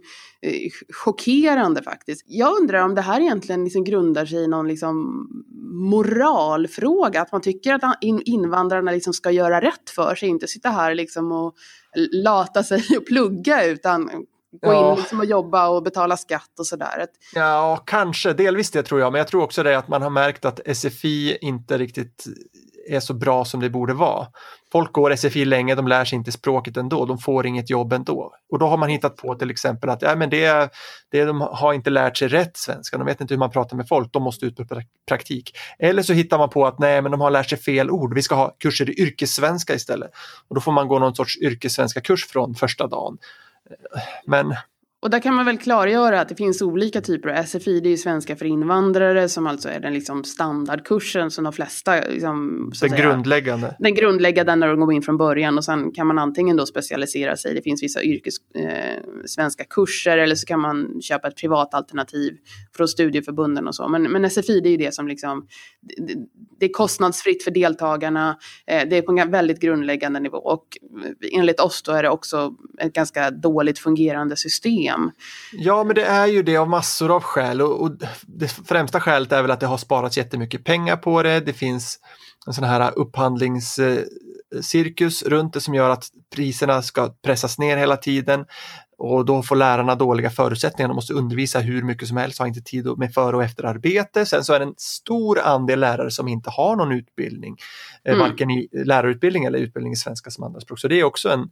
chockerande 0.92 1.83
faktiskt. 1.83 2.22
Jag 2.26 2.57
undrar 2.61 2.83
om 2.85 2.94
det 2.94 3.00
här 3.00 3.20
egentligen 3.20 3.64
liksom 3.64 3.85
grundar 3.85 4.26
sig 4.26 4.38
i 4.38 4.46
någon 4.46 4.68
liksom 4.68 5.26
moralfråga. 5.90 7.20
Att 7.22 7.33
man 7.33 7.40
tycker 7.40 7.74
att 7.74 7.98
in- 8.00 8.22
invandrarna 8.24 8.90
liksom 8.90 9.12
ska 9.12 9.30
göra 9.30 9.61
rätt 9.61 9.90
för 9.94 10.14
sig. 10.14 10.28
Inte 10.28 10.46
sitta 10.48 10.68
här 10.70 10.94
liksom 10.94 11.33
och 11.33 11.54
lata 12.12 12.62
sig 12.62 12.85
och 12.98 13.07
plugga 13.07 13.64
utan 13.64 14.07
gå 14.62 14.72
Ja. 14.72 14.90
in 14.92 14.98
liksom 15.00 15.18
och 15.18 15.24
jobba 15.26 15.68
och 15.68 15.83
betala 15.83 16.16
skatt 16.16 16.59
och 16.59 16.66
sådär. 16.66 17.07
Ja, 17.35 17.83
kanske. 17.87 18.33
Delvis 18.33 18.70
det 18.70 18.83
tror 18.83 19.00
jag. 19.00 19.12
Men 19.12 19.18
jag 19.18 19.28
tror 19.28 19.42
också 19.42 19.62
det 19.62 19.78
att 19.78 19.88
man 19.88 20.02
har 20.02 20.11
märkt 20.11 20.44
att 20.44 20.76
SFI 20.76 21.38
inte 21.40 21.78
riktigt 21.78 22.24
är 22.88 23.01
så 23.01 23.14
bra 23.14 23.44
som 23.44 23.61
det 23.61 23.70
borde 23.70 23.94
vara. 23.94 24.27
Folk 24.73 24.92
går 24.92 25.16
SFI 25.16 25.44
länge, 25.44 25.75
de 25.75 25.88
lär 25.88 26.05
sig 26.05 26.16
inte 26.16 26.33
språket 26.33 26.77
ändå, 26.77 27.07
de 27.07 27.18
får 27.18 27.47
inget 27.47 27.70
jobb 27.70 27.92
ändå. 27.92 28.33
Och 28.51 28.59
då 28.59 28.66
har 28.66 28.77
man 28.77 28.88
hittat 28.88 29.16
på 29.16 29.35
till 29.35 29.51
exempel 29.51 29.90
att 29.90 30.03
ja, 30.03 30.16
men 30.16 30.31
det, 30.31 30.73
det, 31.11 31.25
de 31.25 31.40
har 31.40 31.73
inte 31.73 31.90
lärt 31.90 32.16
sig 32.16 32.29
rätt 32.29 32.57
svenska, 32.57 32.99
de 32.99 33.07
vet 33.07 33.20
inte 33.20 33.35
hur 33.35 33.38
man 33.38 33.51
pratar 33.51 33.77
med 33.77 33.88
folk, 33.88 34.12
de 34.12 34.23
måste 34.23 34.47
ut 34.47 34.57
på 34.57 34.83
praktik. 35.09 35.57
Eller 35.79 36.03
så 36.03 36.12
hittar 36.12 36.38
man 36.38 36.49
på 36.49 36.66
att 36.66 36.79
nej, 36.79 37.03
men 37.03 37.11
de 37.11 37.20
har 37.20 37.31
lärt 37.31 37.49
sig 37.49 37.59
fel 37.59 37.90
ord, 37.90 38.14
vi 38.14 38.23
ska 38.23 38.35
ha 38.35 38.57
kurser 38.59 38.90
i 38.90 39.01
yrkessvenska 39.01 39.75
istället. 39.75 40.11
Och 40.49 40.55
då 40.55 40.61
får 40.61 40.73
man 40.73 40.88
gå 40.88 40.99
någon 40.99 41.14
sorts 41.14 41.38
yrkessvenska 41.38 42.01
kurs 42.01 42.27
från 42.27 42.55
första 42.55 42.87
dagen. 42.87 43.18
Men 44.27 44.55
och 45.05 45.11
där 45.11 45.21
kan 45.21 45.35
man 45.35 45.47
väl 45.47 45.59
klargöra 45.59 46.21
att 46.21 46.29
det 46.29 46.35
finns 46.35 46.62
olika 46.62 47.01
typer 47.01 47.29
av 47.29 47.43
SFI. 47.45 47.81
Det 47.81 47.88
är 47.88 47.90
ju 47.90 47.97
svenska 47.97 48.37
för 48.37 48.45
invandrare 48.45 49.29
som 49.29 49.47
alltså 49.47 49.69
är 49.69 49.81
den 49.81 49.95
liksom 49.95 50.25
standardkursen 50.25 51.31
som 51.31 51.45
de 51.45 51.53
flesta 51.53 52.01
liksom, 52.01 52.69
att 52.69 52.77
säga, 52.77 52.97
grundläggande. 52.97 53.77
den 53.79 53.95
grundläggande 53.95 54.57
när 54.57 54.69
de 54.69 54.81
går 54.81 54.93
in 54.93 55.03
från 55.03 55.17
början 55.17 55.59
och 55.59 55.64
sen 55.64 55.93
kan 55.93 56.07
man 56.07 56.19
antingen 56.19 56.57
då 56.57 56.67
specialisera 56.67 57.37
sig. 57.37 57.55
Det 57.55 57.62
finns 57.62 57.83
vissa 57.83 58.03
yrkes, 58.03 58.35
eh, 58.55 59.03
svenska 59.27 59.64
kurser 59.64 60.19
eller 60.19 60.35
så 60.35 60.47
kan 60.47 60.61
man 60.61 61.01
köpa 61.01 61.29
ett 61.29 61.37
privat 61.37 61.75
alternativ 61.75 62.37
från 62.77 62.88
studieförbunden 62.88 63.69
och 63.69 63.75
så. 63.75 63.88
Men, 63.88 64.03
men 64.03 64.31
SFI 64.31 64.61
det 64.61 64.69
är 64.69 64.71
ju 64.71 64.77
det 64.77 64.95
som 64.95 65.09
liksom, 65.09 65.47
det, 66.64 66.70
är 66.70 66.72
kostnadsfritt 66.72 67.44
för 67.44 67.50
deltagarna. 67.50 68.38
Eh, 68.66 68.88
det 68.88 68.96
är 68.96 69.03
på 69.03 69.12
en 69.12 69.31
väldigt 69.31 69.61
grundläggande 69.61 70.20
nivå 70.20 70.37
och 70.37 70.64
enligt 71.33 71.61
oss 71.61 71.83
då 71.83 71.92
är 71.92 72.03
det 72.03 72.09
också 72.09 72.55
ett 72.81 72.92
ganska 72.92 73.31
dåligt 73.31 73.79
fungerande 73.79 74.37
system. 74.37 75.11
Ja, 75.53 75.85
men 75.85 75.94
det 75.94 76.05
är 76.05 76.27
ju 76.27 76.42
det 76.42 76.57
av 76.57 76.68
massor 76.68 77.16
av 77.16 77.22
skäl 77.22 77.62
och, 77.62 77.83
och 77.83 77.90
det 78.22 78.48
främsta 78.48 79.00
skälet 79.00 79.33
är 79.33 79.42
väl 79.42 79.50
att 79.50 79.61
det 79.61 79.66
har 79.66 79.79
sparats 79.79 80.16
jättemycket 80.16 80.64
pengar 80.64 80.96
på 80.96 81.22
det. 81.22 81.40
Det 81.40 81.53
finns 81.53 81.98
en 82.46 82.55
sån 82.55 82.64
här 82.64 82.98
upphandlingscirkus 82.98 85.22
runt 85.22 85.53
det 85.53 85.61
som 85.61 85.74
gör 85.74 85.90
att 85.90 86.09
priserna 86.35 86.83
ska 86.83 87.14
pressas 87.24 87.59
ner 87.59 87.77
hela 87.77 87.96
tiden 87.96 88.44
och 89.12 89.25
då 89.25 89.43
får 89.43 89.57
lärarna 89.57 89.95
dåliga 89.95 90.31
förutsättningar. 90.31 90.88
De 90.88 90.95
måste 90.95 91.12
undervisa 91.14 91.59
hur 91.59 91.83
mycket 91.83 92.09
som 92.09 92.17
helst, 92.17 92.38
har 92.38 92.47
inte 92.47 92.61
tid 92.61 92.87
med 92.99 93.14
före 93.14 93.37
och 93.37 93.45
efterarbete. 93.45 94.27
Sen 94.27 94.45
så 94.45 94.53
är 94.53 94.59
det 94.59 94.64
en 94.64 94.75
stor 94.77 95.40
andel 95.40 95.81
lärare 95.81 96.11
som 96.11 96.29
inte 96.29 96.51
har 96.51 96.77
någon 96.77 96.93
utbildning, 96.93 97.57
eh, 98.05 98.14
Mm. 98.14 98.29
varken 98.29 98.51
i 98.51 98.69
lärarutbildning 98.73 99.45
eller 99.45 99.59
utbildning 99.59 99.93
i 99.93 99.97
svenska 99.97 100.31
som 100.31 100.45
andraspråk. 100.45 100.79
Så 100.79 100.88
det 100.88 101.01
är 101.01 101.05
också 101.05 101.29
en, 101.29 101.51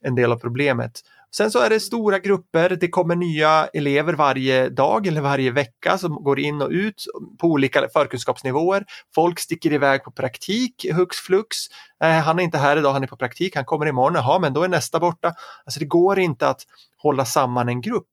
en 0.00 0.14
del 0.14 0.32
av 0.32 0.36
problemet. 0.36 1.00
Sen 1.36 1.50
så 1.50 1.58
är 1.58 1.70
det 1.70 1.80
stora 1.80 2.18
grupper, 2.18 2.76
det 2.80 2.88
kommer 2.88 3.16
nya 3.16 3.66
elever 3.72 4.12
varje 4.12 4.68
dag 4.68 5.06
eller 5.06 5.20
varje 5.20 5.50
vecka 5.50 5.98
som 5.98 6.24
går 6.24 6.38
in 6.40 6.62
och 6.62 6.70
ut 6.70 7.04
på 7.40 7.46
olika 7.46 7.88
förkunskapsnivåer. 7.92 8.84
Folk 9.14 9.38
sticker 9.40 9.72
iväg 9.72 10.04
på 10.04 10.10
praktik 10.10 10.86
hux 10.92 11.16
flux. 11.16 11.56
Eh, 12.04 12.10
han 12.10 12.38
är 12.38 12.42
inte 12.42 12.58
här 12.58 12.76
idag, 12.76 12.92
han 12.92 13.02
är 13.02 13.06
på 13.06 13.16
praktik, 13.16 13.56
han 13.56 13.64
kommer 13.64 13.86
imorgon, 13.86 14.14
jaha 14.14 14.38
men 14.38 14.52
då 14.52 14.62
är 14.62 14.68
nästa 14.68 15.00
borta. 15.00 15.34
Alltså 15.64 15.80
det 15.80 15.86
går 15.86 16.18
inte 16.18 16.48
att 16.48 16.60
hålla 17.02 17.24
samman 17.24 17.68
en 17.68 17.80
grupp. 17.80 18.10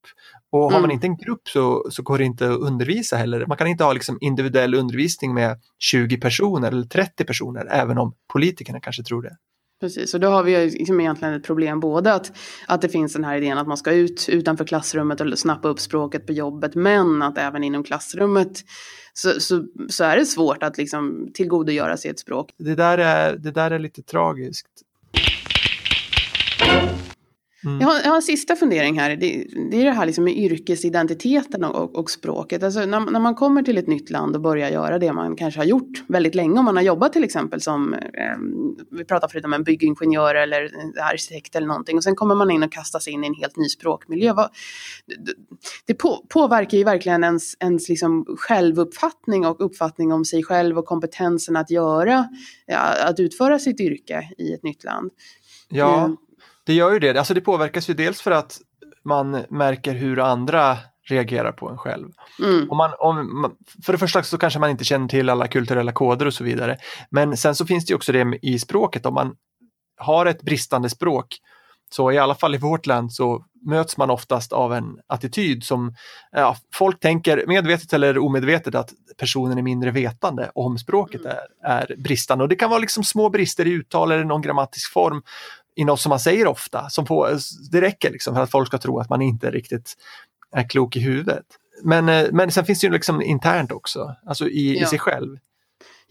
Och 0.52 0.64
har 0.64 0.72
man 0.72 0.84
Mm. 0.84 0.92
inte 0.92 1.08
en 1.08 1.18
grupp 1.18 1.48
så, 1.50 1.88
så 1.92 2.04
går 2.04 2.18
det 2.18 2.24
inte 2.24 2.50
att 2.50 2.60
undervisa 2.60 3.16
heller. 3.16 3.46
Man 3.48 3.58
kan 3.58 3.68
inte 3.68 3.84
ha 3.84 3.94
liksom 3.94 4.18
individuell 4.22 4.76
undervisning 4.76 5.34
med 5.34 5.60
20 5.80 6.18
personer 6.18 6.68
eller 6.72 6.86
30 6.86 7.24
personer, 7.24 7.68
även 7.72 7.98
om 7.98 8.14
politikerna 8.34 8.80
kanske 8.80 9.04
tror 9.04 9.22
det. 9.22 9.36
Precis, 9.82 10.14
och 10.14 10.20
då 10.20 10.28
har 10.28 10.44
vi 10.44 10.70
liksom 10.70 11.00
egentligen 11.00 11.34
ett 11.34 11.44
problem 11.44 11.80
både 11.80 12.14
att, 12.14 12.32
att 12.68 12.82
det 12.82 12.90
finns 12.90 13.14
den 13.14 13.24
här 13.24 13.38
idén 13.38 13.58
att 13.58 13.68
man 13.68 13.78
ska 13.78 13.92
ut 13.92 14.26
utanför 14.30 14.66
klassrummet 14.66 15.22
och 15.22 15.40
snappa 15.40 15.68
upp 15.68 15.80
språket 15.80 16.28
på 16.28 16.34
jobbet, 16.34 16.76
men 16.76 17.22
att 17.22 17.38
även 17.38 17.64
inom 17.64 17.84
klassrummet 17.84 18.52
så, 19.14 19.40
så, 19.40 19.66
så 19.90 20.04
är 20.04 20.18
det 20.18 20.26
svårt 20.26 20.64
att 20.64 20.78
liksom 20.78 21.28
tillgodogöra 21.34 21.98
sig 21.98 22.12
ett 22.12 22.20
språk. 22.20 22.52
Det 22.58 22.76
där 22.76 22.98
är, 22.98 23.38
det 23.38 23.52
där 23.52 23.72
är 23.72 23.80
lite 23.80 24.02
tragiskt. 24.04 24.68
Mm. 27.66 27.82
Jag, 27.82 27.88
har, 27.88 28.00
jag 28.00 28.10
har 28.10 28.16
en 28.16 28.22
sista 28.22 28.56
fundering 28.56 29.00
här. 29.00 29.16
Det, 29.16 29.48
det 29.72 29.82
är 29.82 29.86
det 29.86 29.92
här 29.92 30.06
liksom 30.06 30.24
med 30.24 30.38
yrkesidentiteten 30.38 31.64
och, 31.64 31.76
och, 31.76 31.96
och 31.96 32.12
språket. 32.12 32.64
Alltså 32.64 32.86
när, 32.86 33.00
när 33.00 33.20
man 33.20 33.36
kommer 33.36 33.64
till 33.64 33.78
ett 33.78 33.88
nytt 33.88 34.10
land 34.10 34.36
och 34.36 34.42
börjar 34.42 34.70
göra 34.70 35.00
det 35.00 35.14
man 35.14 35.36
kanske 35.36 35.60
har 35.60 35.66
gjort 35.66 36.04
väldigt 36.08 36.36
länge. 36.36 36.60
Om 36.60 36.66
man 36.66 36.76
har 36.76 36.84
jobbat 36.84 37.14
till 37.14 37.24
exempel 37.24 37.62
som, 37.62 37.94
eh, 37.94 38.00
vi 38.92 39.06
pratade 39.06 39.32
förut 39.32 39.46
om 39.46 39.54
en 39.54 39.64
byggingenjör 39.64 40.36
eller 40.36 40.70
arkitekt 41.12 41.56
eller 41.56 41.68
någonting. 41.68 41.98
Och 41.98 42.04
sen 42.04 42.16
kommer 42.16 42.36
man 42.36 42.52
in 42.52 42.64
och 42.64 42.72
kastas 42.72 43.08
in 43.08 43.24
i 43.24 43.28
en 43.28 43.34
helt 43.34 43.58
ny 43.58 43.70
språkmiljö. 43.70 44.34
Vad, 44.34 44.50
det, 45.06 45.34
det 45.86 45.94
på, 45.94 46.26
påverkar 46.30 46.78
ju 46.78 46.84
verkligen 46.84 47.24
ens, 47.24 47.56
ens 47.60 47.90
liksom 47.90 48.26
självuppfattning 48.38 49.46
och 49.46 49.66
uppfattning 49.66 50.14
om 50.14 50.26
sig 50.26 50.44
själv 50.44 50.78
och 50.78 50.86
kompetensen 50.86 51.56
att 51.56 51.72
göra, 51.72 52.30
att 53.04 53.20
utföra 53.20 53.60
sitt 53.60 53.80
yrke 53.80 54.30
i 54.38 54.54
ett 54.54 54.64
nytt 54.64 54.84
land. 54.84 55.12
Ja, 55.70 56.06
Mm. 56.06 56.18
Det 56.70 56.74
gör 56.74 56.92
ju 56.92 57.00
det. 57.00 57.18
Alltså 57.18 57.34
det 57.34 57.42
påverkas 57.42 57.90
ju 57.90 57.94
dels 57.94 58.22
för 58.22 58.32
att 58.32 58.60
man 59.04 59.46
märker 59.50 59.94
hur 59.94 60.20
andra 60.20 60.78
reagerar 61.10 61.52
på 61.52 61.70
en 61.70 61.78
själv. 61.78 62.08
Mm. 62.44 62.70
Om 62.70 62.78
man, 62.78 62.92
om, 63.00 63.56
för 63.86 63.94
det 63.94 64.00
första 64.00 64.24
så 64.24 64.38
kanske 64.38 64.60
man 64.60 64.70
inte 64.70 64.84
känner 64.84 65.08
till 65.08 65.30
alla 65.30 65.48
kulturella 65.48 65.92
koder 65.92 66.26
och 66.26 66.34
så 66.34 66.44
vidare. 66.44 66.78
Men 67.10 67.38
sen 67.38 67.56
så 67.56 67.66
finns 67.66 67.86
det 67.86 67.96
också 67.96 68.12
det 68.12 68.40
i 68.42 68.60
språket. 68.60 69.06
Om 69.06 69.14
man 69.14 69.36
har 69.98 70.26
ett 70.26 70.42
bristande 70.42 70.90
språk 70.90 71.38
så 71.92 72.12
i 72.12 72.18
alla 72.18 72.36
fall 72.36 72.56
i 72.56 72.58
vårt 72.58 72.86
land 72.86 73.14
så 73.14 73.46
möts 73.66 73.98
man 73.98 74.10
oftast 74.10 74.54
av 74.54 74.74
en 74.74 75.00
attityd 75.08 75.64
som 75.64 75.96
ja, 76.32 76.56
folk 76.74 77.00
tänker 77.00 77.44
medvetet 77.48 77.94
eller 77.94 78.18
omedvetet 78.18 78.76
att 78.76 78.90
personen 79.18 79.58
är 79.58 79.62
mindre 79.62 79.92
vetande 79.92 80.52
om 80.56 80.78
språket 80.78 81.26
är, 81.26 81.40
är 81.64 81.96
bristande. 81.98 82.44
Och 82.44 82.50
det 82.50 82.56
kan 82.56 82.70
vara 82.70 82.80
liksom 82.80 83.04
små 83.04 83.30
brister 83.30 83.68
i 83.68 83.72
uttal 83.72 84.12
eller 84.12 84.24
någon 84.24 84.42
grammatisk 84.42 84.94
form 84.94 85.22
i 85.76 85.86
något 85.86 86.00
som 86.00 86.10
man 86.10 86.20
säger 86.20 86.48
ofta. 86.48 86.90
Som 86.90 87.06
får, 87.06 87.30
det 87.72 87.82
räcker 87.82 88.12
liksom 88.12 88.36
för 88.36 88.42
att 88.42 88.52
folk 88.52 88.68
ska 88.68 88.78
tro 88.78 89.00
att 89.00 89.10
man 89.10 89.22
inte 89.22 89.52
riktigt 89.52 89.94
är 90.56 90.70
klok 90.70 90.96
i 90.96 91.00
huvudet. 91.00 91.46
Men, 91.84 92.10
eh, 92.10 92.28
men 92.32 92.52
sen 92.52 92.66
finns 92.66 92.80
det 92.82 92.88
ju 92.88 92.94
liksom 92.94 93.22
internt 93.22 93.72
också, 93.72 94.16
alltså 94.26 94.48
i, 94.48 94.78
i 94.78 94.80
Ja. 94.80 94.88
sig 94.88 95.00
själv. 95.00 95.38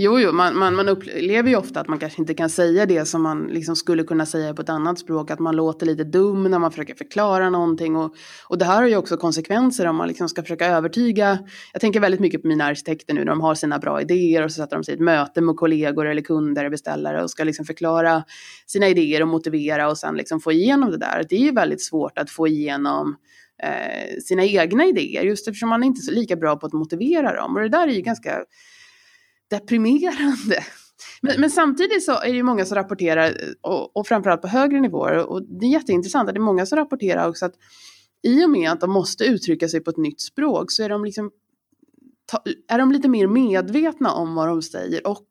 Jo, 0.01 0.19
jo, 0.21 0.33
man, 0.33 0.59
man, 0.59 0.75
man 0.75 0.89
upplever 0.89 1.51
ju 1.51 1.57
ofta 1.57 1.81
att 1.81 1.89
man 1.89 1.99
kanske 1.99 2.23
inte 2.23 2.35
kan 2.35 2.51
säga 2.51 2.87
det 2.87 3.05
som 3.05 3.23
man 3.23 3.47
liksom 3.47 3.77
skulle 3.77 4.05
kunna 4.05 4.27
säga 4.27 4.55
på 4.55 4.63
ett 4.63 4.69
annat 4.69 4.99
språk. 4.99 5.31
Att 5.31 5.39
man 5.39 5.57
låter 5.57 5.87
lite 5.87 6.05
dum 6.05 6.51
när 6.51 6.59
man 6.59 6.71
försöker 6.71 6.95
förklara 6.95 7.51
någonting. 7.51 7.97
Och, 7.97 8.15
och 8.49 8.59
det 8.59 8.65
här 8.65 8.77
har 8.83 8.89
ju 8.89 8.97
också 8.97 9.17
konsekvenser 9.17 9.87
om 9.87 9.97
man 9.97 10.09
liksom 10.09 10.29
ska 10.29 10.43
försöka 10.43 10.67
övertyga. 10.67 11.39
Jag 11.73 11.81
tänker 11.81 12.01
väldigt 12.01 12.21
mycket 12.21 12.43
på 12.43 12.49
mina 12.49 12.65
arkitekter 12.65 13.15
nu 13.15 13.21
när 13.21 13.27
de 13.27 13.41
har 13.41 13.55
sina 13.55 13.79
bra 13.79 14.01
idéer 14.01 14.45
och 14.45 14.53
så 14.53 14.63
sätter 14.63 14.77
de 14.77 14.85
sig 14.85 14.95
i 14.95 14.97
ett 14.97 15.03
möte 15.03 15.41
med 15.41 15.57
kollegor 15.57 16.07
eller 16.07 16.23
kunder 16.23 16.63
eller 16.63 16.71
beställare 16.71 17.23
och 17.23 17.31
ska 17.31 17.45
liksom 17.45 17.65
förklara 17.65 18.25
sina 18.67 18.89
idéer 18.89 19.23
och 19.23 19.29
motivera 19.29 19.89
och 19.89 19.99
sen 19.99 20.17
liksom 20.17 20.41
få 20.41 20.53
igenom 20.53 20.91
det 20.91 20.99
där. 20.99 21.27
Det 21.29 21.37
är 21.37 21.45
ju 21.45 21.53
väldigt 21.53 21.83
svårt 21.83 22.19
att 22.19 22.31
få 22.31 22.49
igenom 22.49 23.17
eh, 23.63 24.21
sina 24.23 24.45
egna 24.45 24.87
idéer 24.87 25.23
just 25.23 25.49
eftersom 25.49 25.69
man 25.69 25.83
inte 25.83 26.01
är 26.01 26.03
så 26.03 26.13
lika 26.13 26.37
bra 26.37 26.57
på 26.57 26.67
att 26.67 26.73
motivera 26.73 27.37
dem. 27.37 27.57
Och 27.57 27.63
det 27.63 27.69
där 27.69 27.89
är 27.89 27.93
ju 27.93 28.03
ganska 28.03 28.39
deprimerande. 29.51 30.65
Men, 31.23 31.41
men, 31.41 31.51
samtidigt 31.51 32.05
så 32.05 32.13
är 32.13 32.29
det 32.29 32.37
ju 32.37 32.43
många 32.43 32.65
som 32.65 32.75
rapporterar, 32.75 33.35
och, 33.61 33.97
och 33.97 34.07
framförallt 34.07 34.43
på 34.43 34.49
högre 34.49 34.81
nivåer, 34.81 35.27
och 35.27 35.43
det 35.43 35.67
är 35.67 35.71
jätteintressant 35.71 36.29
att 36.29 36.35
det 36.35 36.39
är 36.39 36.43
många 36.43 36.67
som 36.67 36.77
rapporterar 36.77 37.29
också 37.29 37.47
att 37.47 37.55
i 38.23 38.45
och 38.45 38.51
med 38.51 38.71
att 38.71 38.81
de 38.81 38.91
måste 38.91 39.25
uttrycka 39.25 39.69
sig 39.69 39.81
på 39.81 39.91
ett 39.91 39.97
nytt 39.97 40.21
språk 40.21 40.71
så 40.71 40.83
är 40.83 40.89
de, 40.89 41.05
liksom, 41.05 41.31
ta, 42.27 42.43
är 42.69 42.79
de 42.79 42.93
lite 42.93 43.09
mer 43.09 43.27
medvetna 43.27 44.13
om 44.13 44.35
vad 44.35 44.49
de 44.49 44.63
säger 44.63 45.07
och 45.07 45.27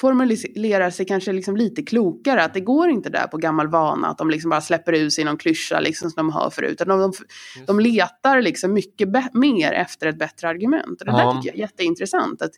formulerar 0.00 0.90
sig 0.90 1.06
kanske 1.06 1.32
liksom 1.32 1.56
lite 1.56 1.82
klokare. 1.82 2.44
Att 2.44 2.54
det 2.54 2.60
går 2.60 2.90
inte 2.90 3.10
där 3.10 3.26
på 3.26 3.36
gammal 3.36 3.68
vana 3.68 4.08
att 4.08 4.18
de 4.18 4.30
liksom 4.30 4.50
bara 4.50 4.60
släpper 4.60 4.92
ut 4.92 5.12
sig 5.12 5.24
någon 5.24 5.36
klyscha 5.36 5.80
liksom 5.80 6.10
som 6.10 6.26
de 6.26 6.32
hör 6.32 6.50
förut. 6.50 6.78
De, 6.78 6.88
de, 6.88 7.12
de 7.66 7.80
letar 7.80 8.40
liksom 8.40 8.72
mycket 8.72 9.08
mer 9.32 9.72
efter 9.72 10.06
ett 10.06 10.18
bättre 10.18 10.48
argument. 10.48 11.00
Och 11.00 11.06
det 11.06 11.12
ja. 11.12 11.16
där 11.16 11.32
tycker 11.32 11.48
jag 11.48 11.56
är 11.56 11.60
jätteintressant. 11.60 12.42
Att 12.42 12.52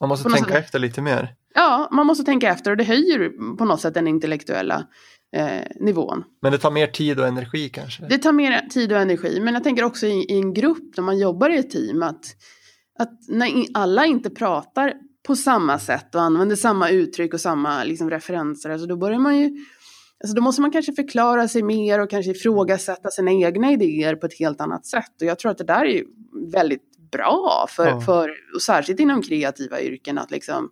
man 0.00 0.08
måste 0.08 0.30
tänka 0.30 0.48
sätt, 0.48 0.64
efter 0.64 0.78
lite 0.78 1.02
mer. 1.02 1.34
Ja, 1.54 1.88
man 1.92 2.06
måste 2.06 2.24
tänka 2.24 2.48
efter 2.48 2.70
och 2.70 2.76
det 2.76 2.84
höjer 2.84 3.56
på 3.56 3.64
något 3.64 3.80
sätt 3.80 3.94
den 3.94 4.08
intellektuella 4.08 4.86
eh, 5.36 5.62
nivån. 5.80 6.24
Men 6.42 6.52
det 6.52 6.58
tar 6.58 6.70
mer 6.70 6.86
tid 6.86 7.20
och 7.20 7.26
energi 7.26 7.68
kanske? 7.68 8.06
Det 8.08 8.18
tar 8.18 8.32
mer 8.32 8.68
tid 8.70 8.92
och 8.92 8.98
energi, 8.98 9.40
men 9.40 9.54
jag 9.54 9.64
tänker 9.64 9.84
också 9.84 10.06
i, 10.06 10.26
i 10.28 10.38
en 10.38 10.54
grupp 10.54 10.96
när 10.96 11.04
man 11.04 11.18
jobbar 11.18 11.50
i 11.50 11.58
ett 11.58 11.70
team 11.70 12.02
att, 12.02 12.24
att 12.98 13.12
när 13.28 13.50
alla 13.74 14.06
inte 14.06 14.30
pratar 14.30 14.92
på 15.26 15.36
samma 15.36 15.78
sätt 15.78 16.14
och 16.14 16.22
använder 16.22 16.56
samma 16.56 16.90
uttryck 16.90 17.34
och 17.34 17.40
samma 17.40 17.84
liksom, 17.84 18.10
referenser, 18.10 18.70
alltså 18.70 18.86
då 18.86 18.96
börjar 18.96 19.18
man 19.18 19.38
ju 19.38 19.50
Alltså 20.24 20.34
då 20.34 20.42
måste 20.42 20.62
man 20.62 20.70
kanske 20.70 20.92
förklara 20.92 21.48
sig 21.48 21.62
mer 21.62 22.00
och 22.00 22.10
kanske 22.10 22.30
ifrågasätta 22.30 23.10
sina 23.10 23.32
egna 23.32 23.72
idéer 23.72 24.16
på 24.16 24.26
ett 24.26 24.38
helt 24.38 24.60
annat 24.60 24.86
sätt. 24.86 25.12
Och 25.20 25.26
jag 25.26 25.38
tror 25.38 25.50
att 25.50 25.58
det 25.58 25.64
där 25.64 25.84
är 25.84 26.04
väldigt 26.52 26.87
bra, 27.10 27.66
för, 27.68 27.86
ja. 27.86 28.00
för, 28.00 28.30
och 28.54 28.62
särskilt 28.62 29.00
inom 29.00 29.22
kreativa 29.22 29.80
yrken, 29.80 30.18
att, 30.18 30.30
liksom, 30.30 30.70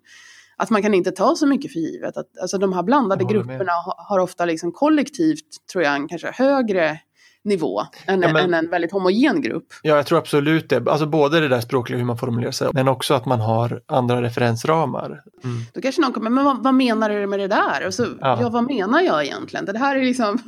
att 0.57 0.70
man 0.70 0.83
kan 0.83 0.94
inte 0.94 1.11
ta 1.11 1.35
så 1.35 1.46
mycket 1.46 1.72
för 1.72 1.79
givet. 1.79 2.16
Att, 2.16 2.38
alltså 2.38 2.59
de 2.59 2.72
här 2.72 2.83
blandade 2.83 3.25
grupperna 3.25 3.72
har, 3.72 3.94
har, 4.09 4.18
ofta 4.18 4.44
liksom 4.44 4.72
kollektivt, 4.72 5.66
tror 5.72 5.85
jag, 5.85 5.94
en 5.94 6.09
kanske 6.09 6.31
högre 6.31 7.01
nivå 7.46 7.82
än, 8.06 8.22
ja, 8.22 8.32
men, 8.32 8.44
än 8.44 8.54
en 8.54 8.70
väldigt 8.70 8.92
homogen 8.92 9.40
grupp. 9.40 9.66
Ja, 9.82 9.96
jag 9.96 10.06
tror 10.06 10.18
absolut 10.18 10.68
det. 10.68 10.88
Alltså 10.88 11.06
både 11.06 11.40
det 11.40 11.48
där 11.48 11.61
språkliga, 11.61 11.98
hur 11.98 12.06
man 12.06 12.18
formulerar 12.18 12.52
sig, 12.52 12.68
men 12.72 12.88
också 12.88 13.14
att 13.14 13.26
man 13.26 13.40
har 13.40 13.80
andra 13.87 14.22
referensramar. 14.22 15.22
Mm. 15.44 15.56
Då 15.74 15.80
kanske 15.80 16.00
någon 16.00 16.12
kommer, 16.12 16.30
men 16.30 16.44
vad, 16.44 16.62
vad 16.62 16.74
menar 16.74 17.11
du 17.11 17.26
med 17.26 17.38
det 17.38 17.48
där? 17.48 17.87
Och 17.87 17.94
så, 17.94 18.06
ja. 18.20 18.38
ja. 18.40 18.48
vad 18.48 18.64
menar 18.64 19.00
jag 19.00 19.24
egentligen? 19.24 19.64
Det 19.64 19.78
här 19.78 19.96
är 19.96 20.04
liksom... 20.04 20.38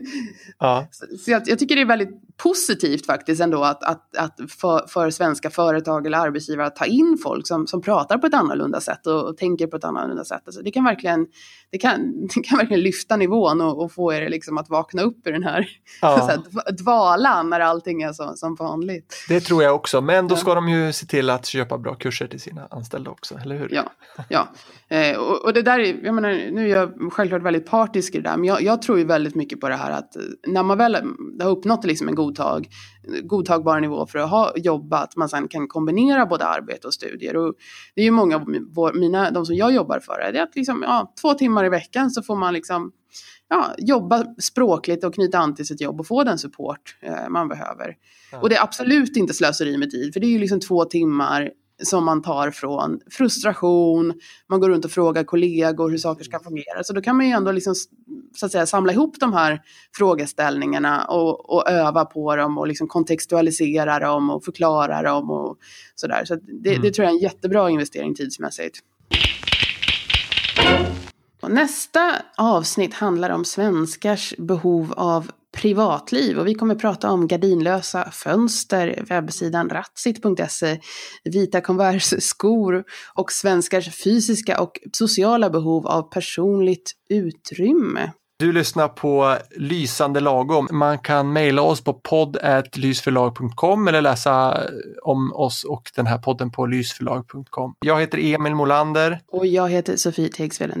ja. 0.58 0.88
så 1.24 1.30
jag, 1.30 1.42
jag, 1.46 1.58
tycker 1.58 1.76
det 1.76 1.80
är 1.80 1.86
väldigt 1.86 2.20
positivt 2.42 3.06
faktiskt 3.06 3.40
ändå 3.40 3.64
att, 3.64 3.84
att, 3.84 4.16
att 4.16 4.40
för, 4.60 4.86
för, 4.88 5.10
svenska 5.10 5.50
företag 5.50 6.06
eller 6.06 6.18
arbetsgivare 6.18 6.66
att 6.66 6.76
ta 6.76 6.84
in 6.84 7.18
folk 7.22 7.46
som, 7.46 7.66
som 7.66 7.82
pratar 7.82 8.18
på 8.18 8.26
ett 8.26 8.34
annorlunda 8.34 8.80
sätt 8.80 9.06
och, 9.06 9.28
och 9.28 9.36
tänker 9.36 9.66
på 9.66 9.76
ett 9.76 9.84
annorlunda 9.84 10.24
sätt. 10.24 10.42
Alltså 10.46 10.62
det, 10.62 10.70
kan 10.70 10.84
verkligen, 10.84 11.26
det, 11.70 11.78
kan, 11.78 12.26
det 12.34 12.40
kan 12.42 12.58
verkligen 12.58 12.82
lyfta 12.82 13.16
nivån 13.16 13.60
och, 13.60 13.82
och 13.82 13.92
få 13.92 14.12
er 14.12 14.28
liksom 14.28 14.58
att 14.58 14.70
vakna 14.70 15.02
upp 15.02 15.26
i 15.26 15.30
den 15.30 15.42
här, 15.42 15.68
ja. 16.02 16.30
här 16.54 16.72
dvalan 16.72 17.50
när 17.50 17.60
allting 17.60 18.02
är 18.02 18.12
så, 18.12 18.32
som 18.36 18.54
vanligt. 18.54 19.24
Det 19.28 19.40
tror 19.40 19.62
jag 19.62 19.74
också, 19.74 20.00
men 20.00 20.28
då 20.28 20.36
ska 20.36 20.50
ja. 20.50 20.54
de 20.54 20.68
ju 20.68 20.92
se 20.92 21.06
till 21.06 21.30
att 21.30 21.46
köpa 21.46 21.78
bra 21.78 21.94
kurser 21.94 22.26
till 22.26 22.40
sina 22.40 22.66
anställda 22.70 23.10
också, 23.10 23.34
eller 23.34 23.56
hur? 23.56 23.68
Ja, 23.72 23.92
ja. 24.28 24.48
Eh, 24.96 25.18
och, 25.18 25.44
och, 25.44 25.52
det 25.52 25.62
där 25.62 25.78
är, 25.78 26.04
jag 26.04 26.14
menar, 26.14 26.50
nu 26.52 26.70
är 26.70 26.76
jag 26.76 27.12
självklart 27.12 27.42
väldigt 27.42 27.66
partisk 27.66 28.14
i 28.14 28.18
det 28.18 28.28
där, 28.28 28.36
men 28.36 28.44
jag, 28.44 28.62
jag 28.62 28.82
tror 28.82 28.98
ju 28.98 29.04
väldigt 29.04 29.34
mycket 29.34 29.60
på 29.60 29.68
det 29.68 29.76
här 29.76 29.90
att 29.90 30.16
när 30.46 30.62
man 30.62 30.78
väl 30.78 30.96
har 31.42 31.50
uppnått 31.50 31.84
liksom 31.84 32.08
en 32.08 32.14
god 32.14 32.28
godtag, 32.28 32.68
godtagbar 33.22 33.80
nivå 33.80 34.06
för 34.06 34.18
att 34.18 34.30
ha 34.30 34.52
jobbat, 34.56 35.16
man 35.16 35.28
sen 35.28 35.48
kan 35.48 35.68
kombinera 35.68 36.26
både 36.26 36.44
arbete 36.44 36.86
och 36.86 36.94
studier. 36.94 37.36
Och 37.36 37.54
det 37.94 38.00
är 38.00 38.04
ju 38.04 38.10
många 38.10 38.36
av 38.36 38.48
mina, 38.94 39.30
de 39.30 39.46
som 39.46 39.54
jag 39.54 39.72
jobbar 39.72 40.00
för, 40.00 40.32
det 40.32 40.38
är 40.38 40.42
att 40.42 40.56
liksom, 40.56 40.82
ja, 40.86 41.14
två 41.20 41.34
timmar 41.34 41.64
i 41.64 41.68
veckan 41.68 42.10
så 42.10 42.22
får 42.22 42.36
man 42.36 42.54
liksom 42.54 42.92
ja, 43.48 43.74
jobba 43.78 44.24
språkligt 44.38 45.04
och 45.04 45.14
knyta 45.14 45.38
an 45.38 45.54
till 45.54 45.66
sitt 45.66 45.80
jobb 45.80 46.00
och 46.00 46.06
få 46.06 46.24
den 46.24 46.38
support 46.38 46.96
eh, 47.00 47.28
man 47.28 47.48
behöver. 47.48 47.96
Ja. 48.32 48.40
Och 48.40 48.48
det 48.48 48.56
är 48.56 48.62
absolut 48.62 49.16
inte 49.16 49.34
slöseri 49.34 49.76
med 49.76 49.90
tid, 49.90 50.12
för 50.12 50.20
det 50.20 50.26
är 50.26 50.30
ju 50.30 50.38
liksom 50.38 50.60
två 50.60 50.84
timmar 50.84 51.50
som 51.82 52.04
man 52.04 52.22
tar 52.22 52.50
från 52.50 53.00
frustration, 53.10 54.20
man 54.48 54.60
går 54.60 54.68
runt 54.68 54.84
och 54.84 54.90
frågar 54.90 55.24
kollegor 55.24 55.90
hur 55.90 55.98
saker 55.98 56.24
ska 56.24 56.38
fungera. 56.38 56.84
Så 56.84 56.92
då 56.92 57.00
kan 57.00 57.16
man 57.16 57.26
ju 57.26 57.32
ändå 57.32 57.52
liksom, 57.52 57.74
så 58.36 58.46
att 58.46 58.52
säga, 58.52 58.66
samla 58.66 58.92
ihop 58.92 59.20
de 59.20 59.32
här 59.32 59.60
frågeställningarna 59.96 61.04
och, 61.04 61.50
och 61.50 61.70
öva 61.70 62.04
på 62.04 62.36
dem 62.36 62.58
och 62.58 62.68
liksom 62.68 62.88
kontextualisera 62.88 63.98
dem 63.98 64.30
och 64.30 64.44
förklara 64.44 65.02
dem 65.02 65.30
och 65.30 65.58
sådär. 65.94 66.24
Så 66.24 66.34
det, 66.34 66.70
mm. 66.70 66.82
det 66.82 66.90
tror 66.90 67.04
jag 67.04 67.12
är 67.12 67.16
en 67.16 67.22
jättebra 67.22 67.70
investering 67.70 68.14
tidsmässigt. 68.14 68.78
Och 71.42 71.50
nästa 71.50 72.22
avsnitt 72.36 72.94
handlar 72.94 73.30
om 73.30 73.44
svenskars 73.44 74.34
behov 74.38 74.94
av 74.96 75.30
privatliv 75.56 76.38
och 76.38 76.46
vi 76.46 76.54
kommer 76.54 76.74
prata 76.74 77.10
om 77.10 77.26
gardinlösa 77.28 78.10
fönster, 78.10 79.04
webbsidan 79.08 79.68
ratsit.se, 79.68 80.80
vita 81.24 81.60
Converse-skor 81.60 82.84
och 83.14 83.32
svenskars 83.32 84.02
fysiska 84.04 84.60
och 84.60 84.78
sociala 84.92 85.50
behov 85.50 85.86
av 85.86 86.02
personligt 86.02 86.92
utrymme. 87.08 88.12
Du 88.38 88.52
lyssnar 88.52 88.88
på 88.88 89.36
Lysande 89.56 90.20
lagom. 90.20 90.68
Man 90.70 90.98
kan 90.98 91.32
mejla 91.32 91.62
oss 91.62 91.84
på 91.84 91.94
podd.lysförlag.com 91.94 93.88
eller 93.88 94.02
läsa 94.02 94.62
om 95.02 95.32
oss 95.32 95.64
och 95.64 95.82
den 95.96 96.06
här 96.06 96.18
podden 96.18 96.50
på 96.50 96.66
lysförlag.com. 96.66 97.74
Jag 97.80 98.00
heter 98.00 98.18
Emil 98.18 98.54
Molander. 98.54 99.20
Och 99.32 99.46
jag 99.46 99.68
heter 99.68 99.96
Sofie 99.96 100.28
Tegsveden 100.28 100.80